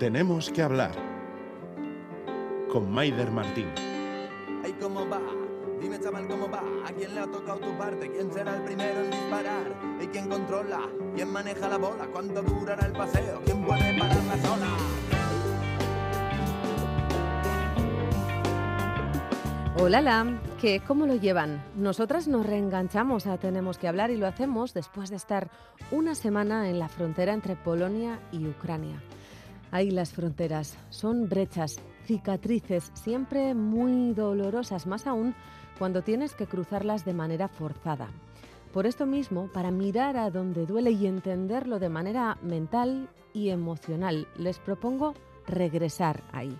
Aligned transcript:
Tenemos 0.00 0.48
que 0.48 0.62
hablar 0.62 0.92
con 2.72 2.90
Maider 2.90 3.30
Martín. 3.30 3.66
Ay, 4.64 4.74
¿cómo 4.80 5.06
va? 5.06 5.20
Dime, 5.78 6.00
chaval, 6.00 6.26
¿cómo 6.26 6.48
va? 6.48 6.62
¿A 6.86 6.92
quién 6.94 7.14
le 7.14 7.20
ha 7.20 7.26
tocado 7.26 7.58
tu 7.58 7.76
parte? 7.76 8.10
¿Quién 8.10 8.32
será 8.32 8.56
el 8.56 8.62
primero 8.62 9.04
en 9.04 9.10
disparar? 9.10 9.74
¿Y 10.00 10.06
quién 10.06 10.30
controla? 10.30 10.88
¿Quién 11.14 11.30
maneja 11.30 11.68
la 11.68 11.76
bola? 11.76 12.06
¿Cuánto 12.10 12.40
durará 12.40 12.86
el 12.86 12.92
paseo? 12.94 13.42
¿Quién 13.44 13.62
puede 13.62 13.98
parar 13.98 14.24
la 14.24 14.36
zona? 14.38 14.76
Hola, 19.82 20.00
Lam. 20.00 20.40
¿Qué? 20.58 20.80
¿Cómo 20.80 21.04
lo 21.04 21.16
llevan? 21.16 21.62
Nosotras 21.76 22.26
nos 22.26 22.46
reenganchamos 22.46 23.26
a 23.26 23.36
Tenemos 23.36 23.76
que 23.76 23.86
hablar 23.86 24.10
y 24.10 24.16
lo 24.16 24.26
hacemos 24.26 24.72
después 24.72 25.10
de 25.10 25.16
estar 25.16 25.50
una 25.90 26.14
semana 26.14 26.70
en 26.70 26.78
la 26.78 26.88
frontera 26.88 27.34
entre 27.34 27.54
Polonia 27.54 28.18
y 28.32 28.46
Ucrania. 28.46 29.02
Ahí 29.70 29.90
las 29.90 30.12
fronteras 30.12 30.76
son 30.90 31.28
brechas, 31.28 31.78
cicatrices, 32.04 32.90
siempre 32.94 33.54
muy 33.54 34.12
dolorosas, 34.14 34.86
más 34.86 35.06
aún 35.06 35.34
cuando 35.78 36.02
tienes 36.02 36.34
que 36.34 36.46
cruzarlas 36.46 37.04
de 37.04 37.14
manera 37.14 37.48
forzada. 37.48 38.08
Por 38.72 38.86
esto 38.86 39.06
mismo, 39.06 39.48
para 39.48 39.70
mirar 39.70 40.16
a 40.16 40.30
donde 40.30 40.66
duele 40.66 40.90
y 40.92 41.06
entenderlo 41.06 41.78
de 41.78 41.88
manera 41.88 42.38
mental 42.42 43.08
y 43.32 43.50
emocional, 43.50 44.28
les 44.36 44.58
propongo 44.58 45.14
regresar 45.46 46.22
ahí. 46.32 46.56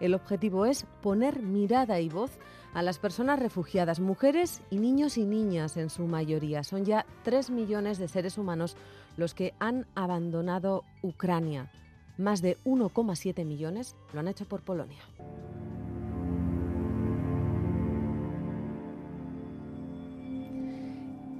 El 0.00 0.14
objetivo 0.14 0.66
es 0.66 0.84
poner 1.02 1.42
mirada 1.42 2.00
y 2.00 2.08
voz 2.08 2.32
a 2.74 2.82
las 2.82 2.98
personas 2.98 3.38
refugiadas, 3.38 4.00
mujeres 4.00 4.60
y 4.70 4.78
niños 4.78 5.16
y 5.16 5.24
niñas 5.24 5.76
en 5.76 5.88
su 5.88 6.06
mayoría. 6.06 6.64
Son 6.64 6.84
ya 6.84 7.06
3 7.22 7.50
millones 7.50 7.98
de 7.98 8.08
seres 8.08 8.36
humanos 8.36 8.76
los 9.16 9.32
que 9.32 9.54
han 9.60 9.86
abandonado 9.94 10.82
Ucrania. 11.02 11.70
Más 12.16 12.42
de 12.42 12.58
1,7 12.64 13.44
millones 13.44 13.96
lo 14.12 14.20
han 14.20 14.28
hecho 14.28 14.44
por 14.44 14.62
Polonia. 14.62 15.00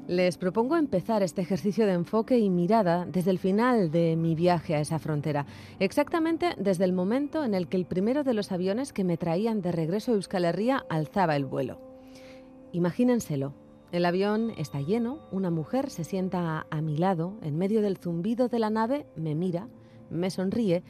Les 0.06 0.36
propongo 0.36 0.77
empezar 0.77 1.22
este 1.22 1.41
ejercicio 1.41 1.86
de 1.86 1.94
enfoque 1.94 2.39
y 2.39 2.50
mirada 2.50 3.06
desde 3.06 3.31
el 3.31 3.39
final 3.39 3.91
de 3.91 4.16
mi 4.16 4.34
viaje 4.34 4.75
a 4.75 4.81
esa 4.81 4.98
frontera, 4.98 5.47
exactamente 5.78 6.55
desde 6.58 6.84
el 6.84 6.92
momento 6.92 7.42
en 7.42 7.55
el 7.55 7.69
que 7.69 7.78
el 7.78 7.86
primero 7.86 8.22
de 8.22 8.34
los 8.34 8.53
aviones 8.53 8.92
que 8.92 9.03
me 9.03 9.16
traían 9.16 9.62
de 9.62 9.72
regreso 9.72 10.12
a 10.12 10.16
Euskal 10.16 10.44
Herria 10.44 10.84
alzaba 10.91 11.36
el 11.36 11.47
vuelo. 11.47 11.81
Imagínenselo. 12.72 13.55
El 13.92 14.05
avión 14.05 14.53
está 14.59 14.83
lleno, 14.83 15.20
una 15.31 15.50
mujer 15.50 15.88
se 15.88 16.05
sienta 16.05 16.66
a 16.69 16.83
mi 16.83 16.98
lado, 16.98 17.38
en 17.41 17.56
medio 17.56 17.81
del 17.81 17.97
zumbido 17.97 18.48
de 18.48 18.59
la 18.59 18.69
nave, 18.69 19.06
me 19.16 19.34
mira, 19.34 19.69
me 20.10 20.30
sonríe 20.30 20.83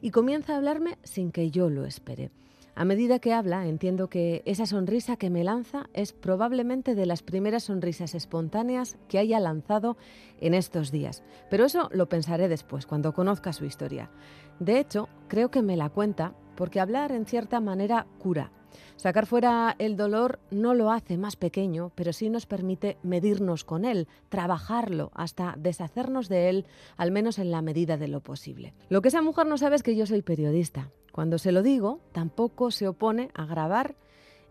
y 0.00 0.10
comienza 0.10 0.54
a 0.54 0.56
hablarme 0.56 0.98
sin 1.02 1.32
que 1.32 1.50
yo 1.50 1.70
lo 1.70 1.84
espere. 1.84 2.30
A 2.74 2.86
medida 2.86 3.18
que 3.18 3.34
habla, 3.34 3.66
entiendo 3.66 4.08
que 4.08 4.42
esa 4.46 4.64
sonrisa 4.64 5.16
que 5.16 5.28
me 5.28 5.44
lanza 5.44 5.90
es 5.92 6.14
probablemente 6.14 6.94
de 6.94 7.04
las 7.04 7.22
primeras 7.22 7.64
sonrisas 7.64 8.14
espontáneas 8.14 8.96
que 9.08 9.18
haya 9.18 9.38
lanzado 9.40 9.98
en 10.40 10.54
estos 10.54 10.90
días. 10.90 11.22
Pero 11.50 11.66
eso 11.66 11.90
lo 11.92 12.08
pensaré 12.08 12.48
después, 12.48 12.86
cuando 12.86 13.12
conozca 13.12 13.52
su 13.52 13.66
historia. 13.66 14.10
De 14.58 14.78
hecho, 14.78 15.10
creo 15.28 15.50
que 15.50 15.60
me 15.60 15.76
la 15.76 15.90
cuenta 15.90 16.34
porque 16.56 16.80
hablar 16.80 17.12
en 17.12 17.26
cierta 17.26 17.60
manera 17.60 18.06
cura. 18.18 18.52
Sacar 18.96 19.26
fuera 19.26 19.74
el 19.78 19.96
dolor 19.96 20.38
no 20.50 20.74
lo 20.74 20.90
hace 20.90 21.18
más 21.18 21.36
pequeño, 21.36 21.92
pero 21.94 22.12
sí 22.12 22.30
nos 22.30 22.46
permite 22.46 22.98
medirnos 23.02 23.64
con 23.64 23.84
él, 23.84 24.08
trabajarlo 24.28 25.10
hasta 25.14 25.54
deshacernos 25.58 26.28
de 26.28 26.48
él, 26.48 26.66
al 26.96 27.10
menos 27.10 27.38
en 27.38 27.50
la 27.50 27.62
medida 27.62 27.96
de 27.96 28.08
lo 28.08 28.20
posible. 28.20 28.74
Lo 28.88 29.02
que 29.02 29.08
esa 29.08 29.22
mujer 29.22 29.46
no 29.46 29.58
sabe 29.58 29.76
es 29.76 29.82
que 29.82 29.96
yo 29.96 30.06
soy 30.06 30.22
periodista. 30.22 30.90
Cuando 31.12 31.38
se 31.38 31.52
lo 31.52 31.62
digo, 31.62 32.00
tampoco 32.12 32.70
se 32.70 32.88
opone 32.88 33.30
a 33.34 33.44
grabar 33.44 33.96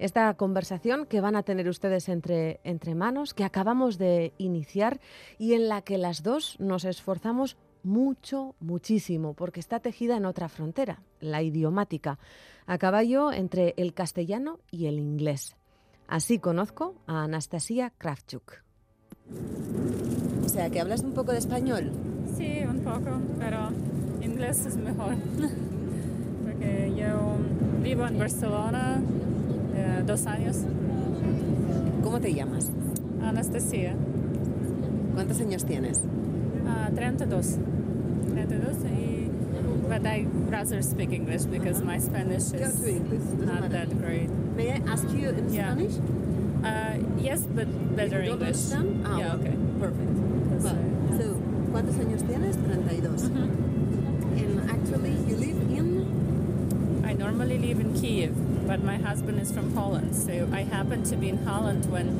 esta 0.02 0.34
conversación 0.34 1.06
que 1.06 1.22
van 1.22 1.36
a 1.36 1.44
tener 1.44 1.70
ustedes 1.70 2.10
entre, 2.10 2.60
entre 2.64 2.96
manos, 2.96 3.34
que 3.34 3.44
acabamos 3.44 3.98
de 3.98 4.34
iniciar 4.38 5.00
y 5.38 5.54
en 5.54 5.70
la 5.70 5.82
que 5.82 5.98
las 5.98 6.24
dos 6.24 6.60
nos 6.60 6.86
esforzamos 6.86 7.56
mucho, 7.84 8.56
muchísimo, 8.60 9.34
porque 9.34 9.60
está 9.60 9.80
tejida 9.80 10.18
en 10.18 10.26
otra 10.26 10.50
frontera, 10.50 11.02
la 11.20 11.42
idiomática, 11.42 12.20
a 12.66 12.78
caballo 12.78 13.32
entre 13.32 13.74
el 13.78 13.94
castellano 13.94 14.60
y 14.72 14.86
el 14.86 15.00
inglés. 15.00 15.56
Así 16.08 16.40
conozco 16.40 16.96
a 17.08 17.24
Anastasia 17.24 17.92
Kravchuk. 17.98 18.64
O 20.46 20.50
sea, 20.50 20.70
que 20.70 20.80
hablas 20.80 21.02
un 21.04 21.14
poco 21.14 21.32
de 21.32 21.38
español. 21.38 21.92
Sí, 22.38 22.60
un 22.68 22.80
poco, 22.80 23.20
pero 23.40 23.70
inglés 24.22 24.66
es 24.66 24.76
mejor. 24.76 25.16
Porque 26.44 26.94
yo 26.98 27.38
vivo 27.82 28.06
en 28.06 28.20
Barcelona 28.20 29.02
eh, 29.76 30.04
dos 30.06 30.26
años. 30.26 30.58
¿Cómo 32.04 32.20
te 32.20 32.34
llamas? 32.34 32.70
Anastasia. 33.22 33.96
¿Cuántos 35.14 35.40
años 35.40 35.66
tienes? 35.66 36.02
Uh, 36.72 36.90
32. 36.96 37.42
32 38.36 38.84
y 38.88 39.28
but 39.92 40.06
I 40.08 40.26
rather 40.48 40.82
speak 40.82 41.12
English 41.12 41.44
because 41.44 41.82
my 41.82 41.98
Spanish 42.00 42.54
is 42.56 42.80
English. 42.88 43.20
doesn't 43.28 43.46
matter. 43.46 43.68
that 43.68 43.90
great. 44.02 44.30
May 44.56 44.72
I 44.72 44.80
ask 44.88 45.04
you 45.12 45.30
in 45.30 45.52
Yeah. 45.52 45.74
Spanish? 45.76 45.96
Uh, 46.64 46.96
yes, 47.20 47.42
but 47.44 47.68
better 47.96 48.24
You 48.24 48.32
don't 48.32 48.42
English. 48.42 48.72
understand? 48.72 49.04
Ah, 49.06 49.18
yeah, 49.20 49.36
okay. 49.36 49.56
Perfect. 49.84 50.12
Well, 50.64 50.80
uh, 50.80 51.18
so, 51.20 51.26
¿cuántos 51.74 51.96
años 52.00 52.22
tienes? 52.24 52.56
32. 52.56 53.28
And 54.40 54.70
actually, 54.72 55.12
you 55.28 55.36
live 55.36 55.60
in... 55.76 55.88
I 57.04 57.12
normally 57.14 57.58
live 57.58 57.80
in 57.82 57.92
Kiev, 58.00 58.32
but 58.68 58.84
my 58.84 58.96
husband 58.98 59.40
is 59.42 59.52
from 59.52 59.74
Poland, 59.74 60.16
so 60.16 60.48
I 60.54 60.62
happened 60.64 61.06
to 61.08 61.18
be 61.18 61.28
in 61.28 61.44
Holland 61.44 61.92
when 61.92 62.16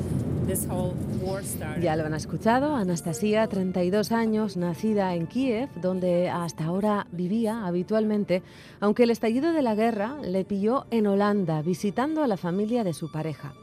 Ya 1.80 1.96
lo 1.96 2.04
han 2.04 2.14
escuchado, 2.14 2.74
Anastasia, 2.74 3.46
32 3.46 4.12
años, 4.12 4.56
nacida 4.56 5.14
en 5.14 5.26
Kiev, 5.26 5.68
donde 5.80 6.30
hasta 6.30 6.64
ahora 6.64 7.06
vivía 7.12 7.66
habitualmente, 7.66 8.42
aunque 8.80 9.04
el 9.04 9.10
estallido 9.10 9.52
de 9.52 9.62
la 9.62 9.74
guerra 9.74 10.16
le 10.22 10.44
pilló 10.44 10.86
en 10.90 11.06
Holanda, 11.06 11.62
visitando 11.62 12.22
a 12.22 12.26
la 12.26 12.36
familia 12.36 12.84
de 12.84 12.92
su 12.92 13.10
pareja. 13.10 13.54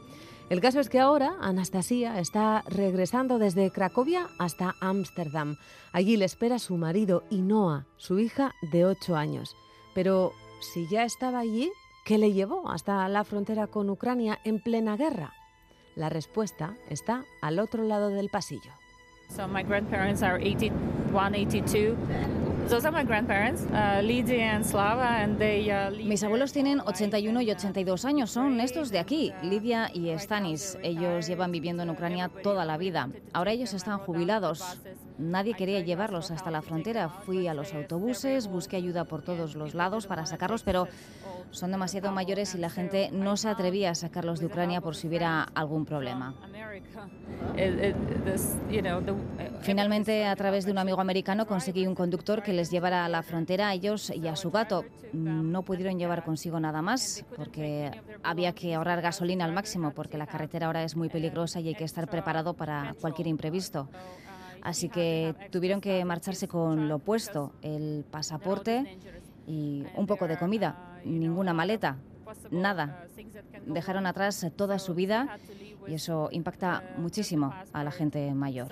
El 0.48 0.60
caso 0.60 0.80
es 0.80 0.88
que 0.88 0.98
ahora 0.98 1.36
Anastasia 1.40 2.18
está 2.18 2.64
regresando 2.66 3.38
desde 3.38 3.70
Cracovia 3.70 4.26
hasta 4.38 4.74
Ámsterdam. 4.80 5.56
Allí 5.92 6.16
le 6.16 6.24
espera 6.24 6.58
su 6.58 6.76
marido 6.76 7.22
y 7.30 7.40
Noah, 7.42 7.86
su 7.96 8.18
hija 8.18 8.52
de 8.72 8.84
8 8.84 9.14
años. 9.14 9.54
Pero 9.94 10.32
si 10.60 10.88
ya 10.88 11.04
estaba 11.04 11.38
allí, 11.38 11.70
¿qué 12.04 12.18
le 12.18 12.32
llevó 12.32 12.68
hasta 12.68 13.08
la 13.08 13.22
frontera 13.22 13.68
con 13.68 13.90
Ucrania 13.90 14.40
en 14.44 14.60
plena 14.60 14.96
guerra? 14.96 15.32
La 16.00 16.08
respuesta 16.08 16.78
está 16.88 17.26
al 17.42 17.58
otro 17.58 17.82
lado 17.82 18.08
del 18.08 18.30
pasillo. 18.30 18.72
So 19.28 19.46
my 19.46 19.62
grandparents 19.62 20.22
are 20.22 20.36
81, 20.36 21.34
82. 21.34 21.94
Those 22.70 22.86
are 22.86 22.90
my 22.90 23.04
grandparents, 23.04 23.66
uh, 23.66 24.00
Lydia 24.02 24.54
and 24.54 24.64
Slava, 24.64 25.22
and 25.22 25.38
they 25.38 25.70
uh, 25.70 25.90
Mis 26.02 26.22
abuelos 26.22 26.54
tienen 26.54 26.80
81 26.80 27.42
y 27.42 27.50
82 27.50 28.06
años, 28.06 28.30
son 28.30 28.60
estos 28.60 28.90
de 28.90 28.98
aquí, 28.98 29.34
Lidia 29.42 29.90
y 29.92 30.08
Stanis. 30.18 30.78
Ellos 30.82 31.26
llevan 31.26 31.52
viviendo 31.52 31.82
en 31.82 31.90
Ucrania 31.90 32.30
toda 32.42 32.64
la 32.64 32.78
vida. 32.78 33.10
Ahora 33.34 33.52
ellos 33.52 33.74
están 33.74 33.98
jubilados. 33.98 34.80
Nadie 35.20 35.54
quería 35.54 35.80
llevarlos 35.80 36.30
hasta 36.30 36.50
la 36.50 36.62
frontera. 36.62 37.08
Fui 37.10 37.46
a 37.46 37.54
los 37.54 37.74
autobuses, 37.74 38.48
busqué 38.48 38.76
ayuda 38.76 39.04
por 39.04 39.22
todos 39.22 39.54
los 39.54 39.74
lados 39.74 40.06
para 40.06 40.24
sacarlos, 40.24 40.62
pero 40.62 40.88
son 41.50 41.70
demasiado 41.70 42.10
mayores 42.10 42.54
y 42.54 42.58
la 42.58 42.70
gente 42.70 43.10
no 43.12 43.36
se 43.36 43.48
atrevía 43.48 43.90
a 43.90 43.94
sacarlos 43.94 44.40
de 44.40 44.46
Ucrania 44.46 44.80
por 44.80 44.96
si 44.96 45.08
hubiera 45.08 45.42
algún 45.42 45.84
problema. 45.84 46.34
Know, 48.80 49.00
the- 49.02 49.14
Finalmente, 49.62 50.24
a 50.26 50.34
través 50.36 50.64
de 50.64 50.72
un 50.72 50.78
amigo 50.78 51.00
americano, 51.00 51.46
conseguí 51.46 51.86
un 51.86 51.94
conductor 51.94 52.42
que 52.42 52.52
les 52.52 52.70
llevara 52.70 53.04
a 53.04 53.08
la 53.08 53.22
frontera 53.22 53.68
a 53.68 53.74
ellos 53.74 54.10
y 54.14 54.26
a 54.28 54.36
su 54.36 54.50
gato. 54.50 54.84
No 55.12 55.62
pudieron 55.62 55.98
llevar 55.98 56.24
consigo 56.24 56.58
nada 56.60 56.80
más 56.82 57.24
porque 57.36 57.90
había 58.22 58.52
que 58.54 58.74
ahorrar 58.74 59.02
gasolina 59.02 59.44
al 59.44 59.52
máximo 59.52 59.90
porque 59.92 60.16
la 60.18 60.26
carretera 60.26 60.66
ahora 60.66 60.82
es 60.84 60.96
muy 60.96 61.08
peligrosa 61.08 61.60
y 61.60 61.68
hay 61.68 61.74
que 61.74 61.84
estar 61.84 62.08
preparado 62.08 62.54
para 62.54 62.94
cualquier 63.00 63.28
imprevisto. 63.28 63.88
Así 64.62 64.88
que 64.88 65.34
tuvieron 65.50 65.80
que 65.80 66.04
marcharse 66.04 66.48
con 66.48 66.88
lo 66.88 66.96
opuesto, 66.96 67.52
el 67.62 68.04
pasaporte 68.10 68.98
y 69.46 69.84
un 69.96 70.06
poco 70.06 70.28
de 70.28 70.36
comida, 70.36 71.00
ninguna 71.04 71.52
maleta, 71.52 71.96
nada. 72.50 73.04
Dejaron 73.66 74.06
atrás 74.06 74.46
toda 74.56 74.78
su 74.78 74.94
vida 74.94 75.38
y 75.86 75.94
eso 75.94 76.28
impacta 76.32 76.82
muchísimo 76.98 77.52
a 77.72 77.84
la 77.84 77.90
gente 77.90 78.34
mayor. 78.34 78.68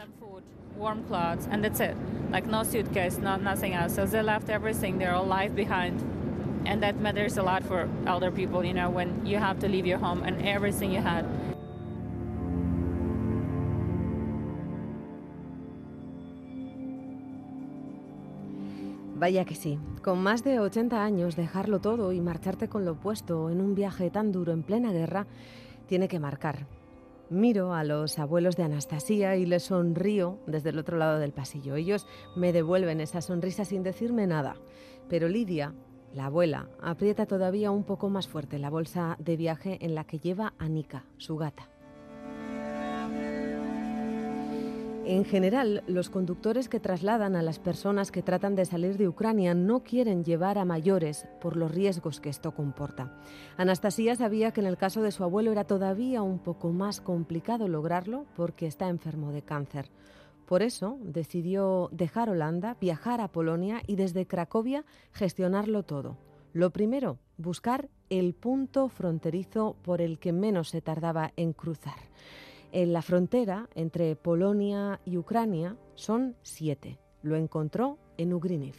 And 6.67 6.83
that 6.83 6.97
matters 7.01 7.39
a 7.39 7.43
lot 7.43 7.63
for 7.65 7.89
elder 8.07 8.31
people, 8.31 8.65
you 8.65 8.75
know, 8.75 8.91
when 8.91 9.25
you 9.25 9.39
have 9.39 9.59
to 9.61 9.69
leave 9.69 9.87
your 9.87 9.99
home 9.99 10.23
and 10.23 10.45
everything 10.47 10.93
you 10.93 11.01
had. 11.01 11.25
Vaya 19.19 19.45
que 19.45 19.57
sí, 19.57 19.81
con 20.05 20.23
más 20.23 20.45
de 20.45 20.61
80 20.61 21.03
años 21.03 21.35
dejarlo 21.35 21.81
todo 21.81 22.13
y 22.13 22.21
marcharte 22.21 22.69
con 22.69 22.85
lo 22.85 22.93
opuesto 22.93 23.51
en 23.51 23.61
un 23.61 23.75
viaje 23.75 24.11
tan 24.11 24.31
duro 24.31 24.53
en 24.53 24.63
plena 24.63 24.93
guerra 24.93 25.27
tiene 25.89 26.07
que 26.07 26.21
marcar. 26.21 26.69
Miro 27.29 27.75
a 27.75 27.83
los 27.83 28.21
abuelos 28.21 28.57
de 28.57 28.63
Anastasia 28.63 29.35
y 29.35 29.45
les 29.45 29.65
sonrío 29.65 30.39
desde 30.47 30.71
el 30.71 30.79
otro 30.79 30.97
lado 30.97 31.19
del 31.19 31.33
pasillo. 31.33 31.75
Ellos 31.75 32.07
me 32.37 32.53
devuelven 32.53 33.01
esa 33.01 33.21
sonrisa 33.21 33.65
sin 33.65 33.83
decirme 33.83 34.29
nada. 34.29 34.55
Pero 35.09 35.29
Lidia, 35.29 35.75
la 36.15 36.27
abuela, 36.27 36.69
aprieta 36.81 37.27
todavía 37.27 37.73
un 37.73 37.83
poco 37.83 38.11
más 38.11 38.29
fuerte 38.29 38.61
la 38.61 38.71
bolsa 38.71 39.17
de 39.19 39.37
viaje 39.37 39.79
en 39.85 39.97
la 39.97 40.05
que 40.05 40.21
lleva 40.21 40.55
a 40.59 40.69
Nika, 40.69 41.07
su 41.17 41.37
gata. 41.37 41.69
En 45.09 45.25
general, 45.25 45.83
los 45.87 46.11
conductores 46.11 46.69
que 46.69 46.81
trasladan 46.81 47.35
a 47.35 47.41
las 47.41 47.59
personas 47.59 48.13
que 48.13 48.23
tratan 48.23 48.55
de 48.55 48.67
salir 48.67 48.99
de 48.99 49.09
Ucrania 49.09 49.55
no 49.55 49.83
quieren 49.83 50.23
llevar 50.23 50.59
a 50.59 50.67
mayores 50.67 51.27
por 51.41 51.57
los 51.57 51.71
riesgos 51.71 52.21
que 52.21 52.29
esto 52.29 52.53
comporta. 52.53 53.19
Anastasia 53.57 54.17
sabía 54.17 54.51
que 54.51 54.61
en 54.61 54.67
el 54.67 54.77
caso 54.77 55.01
de 55.01 55.11
su 55.11 55.25
abuelo 55.25 55.51
era 55.51 55.65
todavía 55.65 56.21
un 56.21 56.39
poco 56.39 56.73
más 56.73 57.01
complicado 57.01 57.69
lograrlo 57.69 58.27
porque 58.37 58.67
está 58.67 58.91
enfermo 58.91 59.33
de 59.33 59.41
cáncer. 59.41 59.91
Por 60.45 60.61
eso 60.61 60.99
decidió 61.01 61.89
dejar 61.91 62.29
Holanda, 62.29 62.77
viajar 62.79 63.23
a 63.23 63.29
Polonia 63.29 63.81
y 63.87 63.97
desde 63.97 64.27
Cracovia 64.27 64.85
gestionarlo 65.13 65.85
todo. 65.85 66.19
Lo 66.53 66.69
primero, 66.69 67.19
buscar 67.39 67.89
el 68.11 68.35
punto 68.35 68.91
fronterizo 68.91 69.75
por 69.81 70.03
el 70.03 70.19
que 70.19 70.35
menos 70.35 70.69
se 70.69 70.83
tardaba 70.83 71.33
en 71.37 71.55
cruzar. 71.55 71.97
En 72.71 72.93
la 72.93 73.01
frontera 73.01 73.69
entre 73.75 74.15
Polonia 74.15 75.01
y 75.07 75.17
Ucrania 75.17 75.77
son 75.95 76.37
siete. 76.43 76.99
Lo 77.23 77.35
encontró 77.37 77.99
en 78.19 78.35
Ugriniv. 78.35 78.75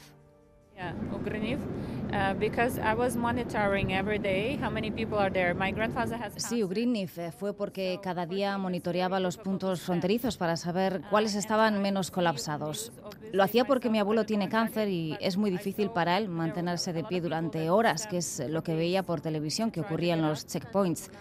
Sí, 6.37 6.63
Ugriniv 6.63 7.11
eh, 7.17 7.31
fue 7.31 7.53
porque 7.53 7.99
cada 8.01 8.25
día 8.25 8.57
monitoreaba 8.57 9.19
los 9.19 9.37
puntos 9.37 9.81
fronterizos 9.81 10.37
para 10.37 10.55
saber 10.55 11.01
cuáles 11.09 11.35
estaban 11.35 11.81
menos 11.81 12.11
colapsados. 12.11 12.93
Lo 13.33 13.43
hacía 13.43 13.65
porque 13.65 13.89
mi 13.89 13.99
abuelo 13.99 14.25
tiene 14.25 14.49
cáncer 14.49 14.87
y 14.87 15.17
es 15.19 15.35
muy 15.35 15.51
difícil 15.51 15.89
para 15.89 16.17
él 16.17 16.29
mantenerse 16.29 16.93
de 16.93 17.03
pie 17.03 17.21
durante 17.21 17.69
horas, 17.69 18.07
que 18.07 18.17
es 18.17 18.41
lo 18.47 18.63
que 18.63 18.75
veía 18.75 19.03
por 19.03 19.19
televisión 19.19 19.71
que 19.71 19.81
ocurría 19.81 20.13
en 20.13 20.21
los 20.21 20.45
checkpoints 20.45 21.11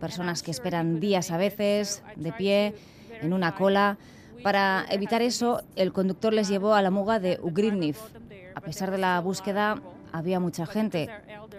personas 0.00 0.42
que 0.42 0.50
esperan 0.50 0.98
días 0.98 1.30
a 1.30 1.36
veces, 1.36 2.02
de 2.16 2.32
pie, 2.32 2.74
en 3.20 3.32
una 3.32 3.54
cola. 3.54 3.98
Para 4.42 4.86
evitar 4.90 5.22
eso, 5.22 5.62
el 5.76 5.92
conductor 5.92 6.32
les 6.32 6.48
llevó 6.48 6.74
a 6.74 6.82
la 6.82 6.90
muga 6.90 7.20
de 7.20 7.38
Ugrivniv. 7.42 7.96
A 8.54 8.60
pesar 8.60 8.90
de 8.90 8.98
la 8.98 9.20
búsqueda, 9.20 9.80
había 10.12 10.40
mucha 10.40 10.66
gente. 10.66 11.08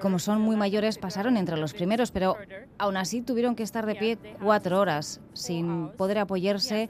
Como 0.02 0.20
son 0.20 0.42
muy 0.42 0.56
mayores, 0.56 0.98
pasaron 0.98 1.38
entre 1.38 1.58
los 1.58 1.74
primeros, 1.74 2.12
pero 2.12 2.36
aún 2.78 2.98
así 2.98 3.22
tuvieron 3.22 3.56
que 3.56 3.64
estar 3.64 3.86
de 3.86 3.96
pie 3.96 4.18
cuatro 4.42 4.80
horas, 4.80 5.22
sin 5.34 5.90
poder 5.90 6.18
apoyarse 6.18 6.90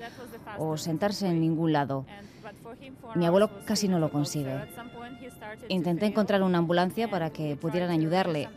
o 0.57 0.77
sentarse 0.77 1.27
en 1.27 1.41
ningún 1.41 1.73
lado. 1.73 2.05
Mi 3.15 3.25
abuelo 3.25 3.49
casi 3.65 3.87
no 3.87 3.99
lo 3.99 4.11
consigue. 4.11 4.61
Intenté 5.67 6.05
encontrar 6.05 6.41
una 6.43 6.59
ambulancia 6.59 7.09
para 7.09 7.29
que 7.31 7.55
pudieran 7.57 7.89
ayudarle, 7.89 8.47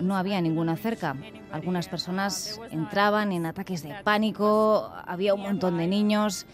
no 0.00 0.16
había 0.16 0.40
ninguna 0.40 0.76
cerca. 0.76 1.16
Algunas 1.52 1.88
personas 1.88 2.60
entraban 2.70 3.32
en 3.32 3.46
ataques 3.46 3.82
de 3.82 3.94
pánico, 4.02 4.92
había 5.06 5.34
un 5.34 5.42
montón 5.42 5.78
de 5.78 5.86
niños. 5.86 6.46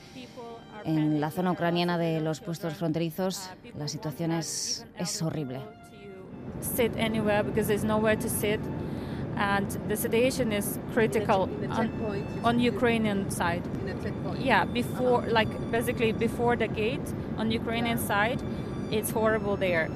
En 0.85 1.21
la 1.21 1.31
zona 1.31 1.53
ucraniana 1.53 1.99
de 1.99 2.21
los 2.21 2.41
puestos 2.41 2.75
fronterizos 2.75 3.51
la 3.79 3.87
situación 3.87 4.33
es, 4.33 4.87
es 4.99 5.23
horrible. 5.23 5.61
Sit 6.61 6.97
anywhere 6.97 7.43
because 7.43 7.67
there's 7.69 7.85
nowhere 7.85 8.17
to 8.17 8.29
sit, 8.29 8.61
and 9.37 9.67
the 9.89 9.97
situation 9.97 10.53
is 10.53 10.79
critical 10.93 11.49
on, 11.71 11.91
on 12.45 12.61
Ukrainian 12.61 13.31
side. 13.31 13.63
Yeah, 14.39 14.65
before, 14.65 15.23
like 15.29 15.49
basically 15.71 16.13
before 16.13 16.57
the 16.57 16.69
gate 16.69 17.15
on 17.39 17.51
Ukrainian 17.51 17.99
side, 17.99 18.41
it's 18.91 19.11
horrible 19.11 19.57
there. 19.57 19.89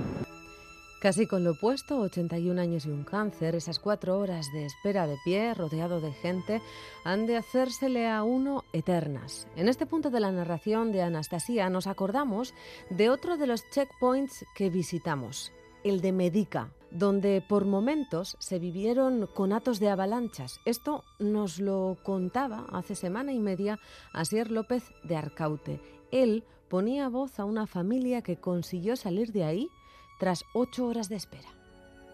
Casi 1.05 1.27
con 1.27 1.45
lo 1.45 1.51
opuesto, 1.51 1.99
81 2.01 2.59
años 2.59 2.87
y 2.87 2.89
un 2.89 3.05
cáncer, 3.05 3.55
esas 3.55 3.79
cuatro 3.79 4.19
horas 4.19 4.51
de 4.55 4.65
espera 4.65 5.07
de 5.07 5.19
pie, 5.23 5.53
rodeado 5.53 6.01
de 6.01 6.13
gente, 6.13 6.63
han 7.05 7.27
de 7.27 7.37
hacérsele 7.37 8.09
a 8.09 8.23
uno 8.23 8.65
eternas. 8.73 9.47
En 9.55 9.69
este 9.69 9.85
punto 9.85 10.09
de 10.09 10.21
la 10.21 10.33
narración 10.33 10.93
de 10.93 11.03
Anastasia 11.03 11.69
nos 11.69 11.87
acordamos 11.89 12.55
de 12.89 13.11
otro 13.11 13.37
de 13.37 13.47
los 13.47 13.69
checkpoints 13.69 14.47
que 14.57 14.71
visitamos, 14.71 15.53
el 15.85 16.01
de 16.01 16.13
Medica, 16.13 16.71
donde 16.91 17.45
por 17.47 17.67
momentos 17.67 18.39
se 18.39 18.59
vivieron 18.59 19.29
conatos 19.35 19.81
de 19.81 19.91
avalanchas. 19.91 20.59
Esto 20.65 21.05
nos 21.19 21.61
lo 21.61 21.99
contaba 22.03 22.65
hace 22.73 22.95
semana 22.95 23.35
y 23.35 23.41
media 23.41 23.79
Asier 24.15 24.51
López 24.51 24.85
de 25.03 25.17
Arcaute. 25.17 25.83
Él 26.11 26.45
ponía 26.71 27.11
voz 27.11 27.39
a 27.39 27.45
una 27.45 27.67
familia 27.67 28.23
que 28.23 28.41
consiguió 28.41 28.97
salir 28.97 29.33
de 29.33 29.45
ahí 29.45 29.71
tras 30.25 30.47
ocho 30.55 30.87
horas 30.87 31.11
de 31.11 31.17
espera. 31.17 31.51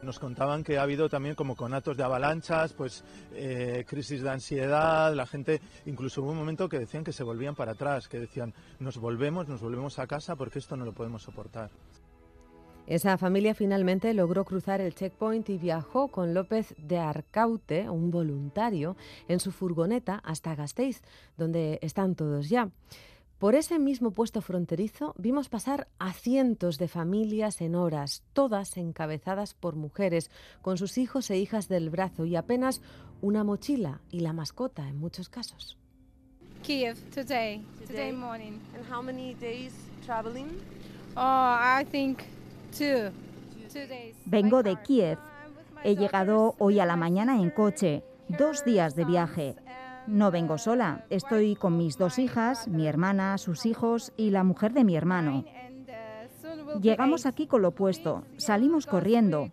Nos 0.02 0.18
contaban 0.18 0.64
que 0.64 0.78
ha 0.78 0.82
habido 0.82 1.08
también 1.08 1.36
como 1.36 1.54
conatos 1.54 1.96
de 1.96 2.02
avalanchas, 2.02 2.72
pues 2.72 3.04
eh, 3.34 3.84
crisis 3.86 4.20
de 4.22 4.30
ansiedad, 4.30 5.14
la 5.14 5.26
gente, 5.26 5.60
incluso 5.86 6.20
hubo 6.20 6.32
un 6.32 6.38
momento 6.38 6.68
que 6.68 6.80
decían 6.80 7.04
que 7.04 7.12
se 7.12 7.22
volvían 7.22 7.54
para 7.54 7.70
atrás, 7.70 8.08
que 8.08 8.18
decían, 8.18 8.52
nos 8.80 8.98
volvemos, 8.98 9.46
nos 9.46 9.60
volvemos 9.60 10.00
a 10.00 10.08
casa 10.08 10.34
porque 10.34 10.58
esto 10.58 10.76
no 10.76 10.84
lo 10.84 10.92
podemos 10.92 11.22
soportar. 11.22 11.70
Esa 12.88 13.16
familia 13.16 13.54
finalmente 13.54 14.12
logró 14.12 14.44
cruzar 14.44 14.80
el 14.80 14.92
checkpoint 14.92 15.48
y 15.48 15.58
viajó 15.58 16.08
con 16.08 16.34
López 16.34 16.74
de 16.78 16.98
Arcaute, 16.98 17.88
un 17.88 18.10
voluntario, 18.10 18.96
en 19.28 19.38
su 19.38 19.52
furgoneta 19.52 20.20
hasta 20.24 20.56
Gasteiz, 20.56 21.00
donde 21.36 21.78
están 21.80 22.16
todos 22.16 22.48
ya. 22.48 22.70
Por 23.40 23.54
ese 23.54 23.78
mismo 23.78 24.10
puesto 24.10 24.42
fronterizo 24.42 25.14
vimos 25.16 25.48
pasar 25.48 25.88
a 25.98 26.12
cientos 26.12 26.76
de 26.76 26.88
familias 26.88 27.62
en 27.62 27.74
horas, 27.74 28.22
todas 28.34 28.76
encabezadas 28.76 29.54
por 29.54 29.76
mujeres, 29.76 30.30
con 30.60 30.76
sus 30.76 30.98
hijos 30.98 31.30
e 31.30 31.38
hijas 31.38 31.66
del 31.66 31.88
brazo 31.88 32.26
y 32.26 32.36
apenas 32.36 32.82
una 33.22 33.42
mochila 33.42 34.02
y 34.10 34.20
la 34.20 34.34
mascota 34.34 34.86
en 34.86 34.98
muchos 34.98 35.30
casos. 35.30 35.78
Kiev 36.62 36.98
today, 37.14 37.64
today, 37.86 38.12
morning. 38.12 38.60
And 38.74 38.84
how 38.92 39.00
many 39.02 39.32
days 39.36 39.72
traveling? 40.04 40.60
Oh, 41.16 41.80
I 41.80 41.86
think 41.90 42.18
two. 42.76 43.10
Two 43.72 43.86
days. 43.88 44.16
Vengo 44.26 44.62
de 44.62 44.76
Kiev. 44.82 45.18
He 45.82 45.96
llegado 45.96 46.56
hoy 46.58 46.78
a 46.78 46.84
la 46.84 46.96
mañana 46.96 47.40
en 47.40 47.48
coche, 47.48 48.02
dos 48.28 48.66
días 48.66 48.94
de 48.96 49.06
viaje. 49.06 49.56
No 50.10 50.32
vengo 50.32 50.58
sola, 50.58 51.04
estoy 51.08 51.54
con 51.54 51.76
mis 51.76 51.96
dos 51.96 52.18
hijas, 52.18 52.66
mi 52.66 52.88
hermana, 52.88 53.38
sus 53.38 53.64
hijos 53.64 54.12
y 54.16 54.30
la 54.30 54.42
mujer 54.42 54.72
de 54.72 54.82
mi 54.82 54.96
hermano. 54.96 55.44
Llegamos 56.80 57.26
aquí 57.26 57.46
con 57.46 57.62
lo 57.62 57.68
opuesto, 57.68 58.24
salimos 58.36 58.86
corriendo. 58.86 59.52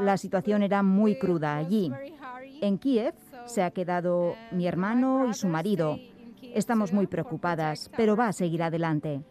La 0.00 0.16
situación 0.16 0.64
era 0.64 0.82
muy 0.82 1.16
cruda 1.16 1.56
allí. 1.56 1.92
En 2.60 2.76
Kiev 2.78 3.14
se 3.44 3.62
ha 3.62 3.70
quedado 3.70 4.34
mi 4.50 4.66
hermano 4.66 5.28
y 5.28 5.34
su 5.34 5.46
marido. 5.46 5.96
Estamos 6.42 6.92
muy 6.92 7.06
preocupadas, 7.06 7.88
pero 7.96 8.16
va 8.16 8.26
a 8.28 8.32
seguir 8.32 8.64
adelante. 8.64 9.22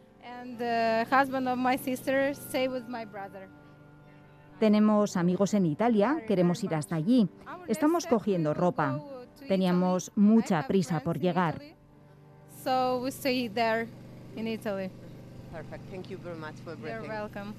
Tenemos 4.59 5.17
amigos 5.17 5.53
en 5.55 5.65
Italia, 5.65 6.23
queremos 6.25 6.63
ir 6.63 6.73
hasta 6.73 6.95
allí. 6.95 7.27
Estamos 7.67 8.07
cogiendo 8.07 8.53
ropa. 8.53 8.97
Teníamos 9.47 10.11
mucha 10.15 10.67
prisa 10.67 10.99
por 11.01 11.19
llegar. 11.19 11.61
So 12.63 13.01
we 13.01 13.11
stay 13.11 13.47
there 13.47 13.87
in 14.35 14.47
Italy. 14.47 14.89
Perfect. 15.51 15.83
Thank 15.89 16.09
you 16.09 16.17
very 16.17 16.37
much 16.37 16.55
for 16.63 16.75
You're 16.75 17.07
welcome. 17.07 17.53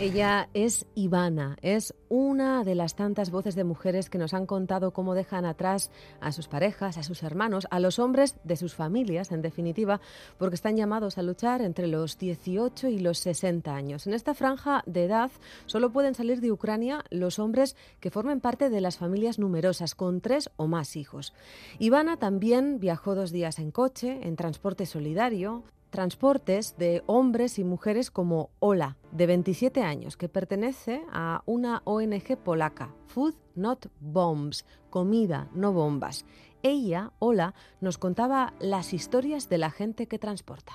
Ella 0.00 0.48
es 0.54 0.86
Ivana, 0.94 1.56
es 1.60 1.92
una 2.08 2.62
de 2.62 2.76
las 2.76 2.94
tantas 2.94 3.32
voces 3.32 3.56
de 3.56 3.64
mujeres 3.64 4.08
que 4.08 4.18
nos 4.18 4.32
han 4.32 4.46
contado 4.46 4.92
cómo 4.92 5.16
dejan 5.16 5.44
atrás 5.44 5.90
a 6.20 6.30
sus 6.30 6.46
parejas, 6.46 6.98
a 6.98 7.02
sus 7.02 7.24
hermanos, 7.24 7.66
a 7.72 7.80
los 7.80 7.98
hombres 7.98 8.36
de 8.44 8.56
sus 8.56 8.76
familias, 8.76 9.32
en 9.32 9.42
definitiva, 9.42 10.00
porque 10.38 10.54
están 10.54 10.76
llamados 10.76 11.18
a 11.18 11.22
luchar 11.22 11.62
entre 11.62 11.88
los 11.88 12.16
18 12.16 12.86
y 12.86 13.00
los 13.00 13.18
60 13.18 13.74
años. 13.74 14.06
En 14.06 14.14
esta 14.14 14.34
franja 14.34 14.84
de 14.86 15.04
edad 15.04 15.32
solo 15.66 15.90
pueden 15.90 16.14
salir 16.14 16.40
de 16.40 16.52
Ucrania 16.52 17.02
los 17.10 17.40
hombres 17.40 17.74
que 17.98 18.12
formen 18.12 18.40
parte 18.40 18.70
de 18.70 18.80
las 18.80 18.98
familias 18.98 19.40
numerosas, 19.40 19.96
con 19.96 20.20
tres 20.20 20.48
o 20.56 20.68
más 20.68 20.94
hijos. 20.94 21.34
Ivana 21.80 22.18
también 22.18 22.78
viajó 22.78 23.16
dos 23.16 23.32
días 23.32 23.58
en 23.58 23.72
coche, 23.72 24.20
en 24.22 24.36
transporte 24.36 24.86
solidario, 24.86 25.64
transportes 25.90 26.76
de 26.76 27.02
hombres 27.06 27.58
y 27.58 27.64
mujeres 27.64 28.10
como 28.10 28.50
Ola, 28.58 28.96
de 29.12 29.26
27 29.26 29.82
años, 29.82 30.16
que 30.16 30.28
pertenece 30.28 31.02
a 31.12 31.42
una 31.46 31.82
ONG 31.84 32.36
polaca, 32.42 32.94
Food 33.06 33.34
Not 33.54 33.86
Bombs, 34.00 34.64
comida, 34.90 35.48
no 35.54 35.72
bombas. 35.72 36.24
Ella, 36.62 37.12
Ola, 37.18 37.54
nos 37.80 37.98
contaba 37.98 38.52
las 38.60 38.92
historias 38.92 39.48
de 39.48 39.58
la 39.58 39.70
gente 39.70 40.06
que 40.06 40.18
transporta. 40.18 40.72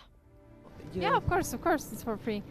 Yeah, 0.94 1.18
of 1.18 1.26
course, 1.26 1.56
of 1.56 1.62
course, 1.62 1.92
it's 1.94 2.04
for 2.04 2.18
free. 2.18 2.44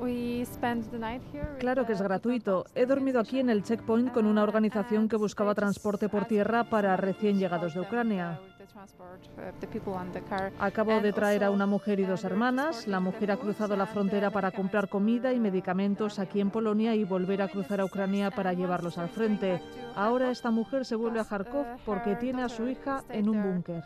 We 0.00 0.44
spent 0.44 0.90
the 0.90 0.98
night 0.98 1.22
here. 1.32 1.46
with 1.52 1.60
Claro 1.60 1.86
que 1.86 1.92
es 1.92 2.02
gratuito. 2.02 2.64
He 2.74 2.84
dormido 2.84 3.20
aquí 3.20 3.38
en 3.38 3.48
el 3.48 3.62
checkpoint 3.62 4.12
con 4.12 4.26
una 4.26 4.42
organización 4.42 5.08
que 5.08 5.16
buscaba 5.16 5.54
transporte 5.54 6.08
por 6.08 6.24
tierra 6.24 6.68
para 6.68 6.96
recién 6.96 7.38
llegados 7.38 7.74
de 7.74 7.80
Ucrania. 7.80 8.40
Uh, 8.74 10.28
car. 10.28 10.52
Acabo 10.58 11.00
de 11.00 11.12
traer 11.12 11.44
a 11.44 11.50
una 11.50 11.66
mujer 11.66 12.00
y 12.00 12.04
dos 12.04 12.24
hermanas. 12.24 12.86
La 12.86 13.00
mujer 13.00 13.30
ha 13.30 13.36
cruzado 13.36 13.76
la 13.76 13.86
frontera 13.86 14.30
para 14.30 14.50
comprar 14.50 14.88
comida 14.88 15.32
y 15.32 15.40
medicamentos 15.40 16.18
aquí 16.18 16.40
en 16.40 16.50
Polonia 16.50 16.94
y 16.94 17.04
volver 17.04 17.42
a 17.42 17.48
cruzar 17.48 17.80
a 17.80 17.84
Ucrania 17.84 18.30
para 18.30 18.52
llevarlos 18.52 18.98
al 18.98 19.08
frente. 19.08 19.60
Ahora 19.94 20.30
esta 20.30 20.50
mujer 20.50 20.84
se 20.84 20.96
vuelve 20.96 21.20
a 21.20 21.24
Kharkov 21.24 21.66
porque 21.84 22.16
tiene 22.16 22.42
a 22.42 22.48
su 22.48 22.68
hija 22.68 23.02
en 23.08 23.28
un 23.28 23.42
búnker. 23.42 23.82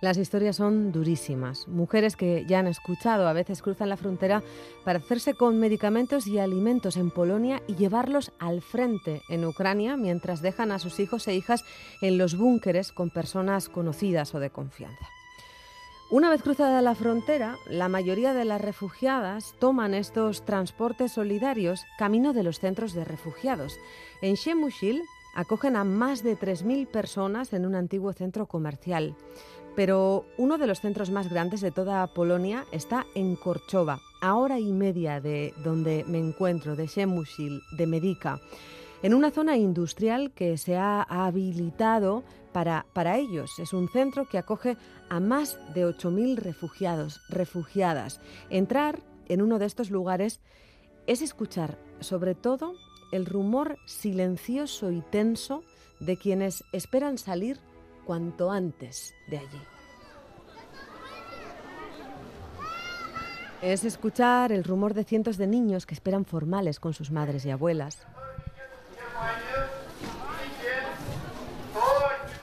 Las 0.00 0.16
historias 0.16 0.56
son 0.56 0.92
durísimas. 0.92 1.66
Mujeres 1.66 2.14
que 2.14 2.44
ya 2.46 2.60
han 2.60 2.68
escuchado 2.68 3.26
a 3.26 3.32
veces 3.32 3.62
cruzan 3.62 3.88
la 3.88 3.96
frontera 3.96 4.44
para 4.84 5.00
hacerse 5.00 5.34
con 5.34 5.58
medicamentos 5.58 6.28
y 6.28 6.38
alimentos 6.38 6.96
en 6.96 7.10
Polonia 7.10 7.62
y 7.66 7.74
llevarlos 7.74 8.30
al 8.38 8.62
frente 8.62 9.22
en 9.28 9.44
Ucrania 9.44 9.96
mientras 9.96 10.40
dejan 10.40 10.70
a 10.70 10.78
sus 10.78 11.00
hijos 11.00 11.26
e 11.26 11.34
hijas 11.34 11.64
en 12.00 12.16
los 12.16 12.36
búnkeres 12.36 12.92
con 12.92 13.10
personas 13.10 13.68
conocidas 13.68 14.36
o 14.36 14.40
de 14.40 14.50
confianza. 14.50 15.08
Una 16.10 16.30
vez 16.30 16.42
cruzada 16.42 16.80
la 16.80 16.94
frontera, 16.94 17.56
la 17.68 17.88
mayoría 17.88 18.32
de 18.32 18.44
las 18.44 18.60
refugiadas 18.60 19.54
toman 19.58 19.94
estos 19.94 20.44
transportes 20.44 21.12
solidarios 21.12 21.84
camino 21.98 22.32
de 22.32 22.44
los 22.44 22.60
centros 22.60 22.94
de 22.94 23.04
refugiados. 23.04 23.78
En 24.22 24.36
Shemushil 24.36 25.02
acogen 25.34 25.76
a 25.76 25.84
más 25.84 26.22
de 26.22 26.38
3.000 26.38 26.86
personas 26.86 27.52
en 27.52 27.66
un 27.66 27.74
antiguo 27.74 28.12
centro 28.12 28.46
comercial. 28.46 29.14
Pero 29.78 30.26
uno 30.38 30.58
de 30.58 30.66
los 30.66 30.80
centros 30.80 31.12
más 31.12 31.30
grandes 31.30 31.60
de 31.60 31.70
toda 31.70 32.04
Polonia 32.08 32.64
está 32.72 33.06
en 33.14 33.36
Korchova, 33.36 34.00
a 34.20 34.34
hora 34.34 34.58
y 34.58 34.72
media 34.72 35.20
de 35.20 35.54
donde 35.62 36.04
me 36.08 36.18
encuentro, 36.18 36.74
de 36.74 36.88
Shemushil, 36.88 37.62
de 37.76 37.86
Medica, 37.86 38.40
en 39.04 39.14
una 39.14 39.30
zona 39.30 39.56
industrial 39.56 40.32
que 40.32 40.58
se 40.58 40.76
ha 40.76 41.02
habilitado 41.02 42.24
para, 42.52 42.86
para 42.92 43.18
ellos. 43.18 43.56
Es 43.60 43.72
un 43.72 43.88
centro 43.88 44.28
que 44.28 44.38
acoge 44.38 44.76
a 45.10 45.20
más 45.20 45.60
de 45.74 45.86
8.000 45.86 46.38
refugiados, 46.38 47.20
refugiadas. 47.28 48.20
Entrar 48.50 48.98
en 49.28 49.42
uno 49.42 49.60
de 49.60 49.66
estos 49.66 49.92
lugares 49.92 50.40
es 51.06 51.22
escuchar, 51.22 51.78
sobre 52.00 52.34
todo, 52.34 52.74
el 53.12 53.26
rumor 53.26 53.78
silencioso 53.86 54.90
y 54.90 55.02
tenso 55.02 55.62
de 56.00 56.16
quienes 56.16 56.64
esperan 56.72 57.16
salir 57.16 57.60
cuanto 58.08 58.50
antes 58.50 59.14
de 59.26 59.36
allí. 59.36 59.60
Es 63.60 63.84
escuchar 63.84 64.50
el 64.50 64.64
rumor 64.64 64.94
de 64.94 65.04
cientos 65.04 65.36
de 65.36 65.46
niños 65.46 65.84
que 65.84 65.92
esperan 65.92 66.24
formales 66.24 66.80
con 66.80 66.94
sus 66.94 67.10
madres 67.10 67.44
y 67.44 67.50
abuelas. 67.50 68.06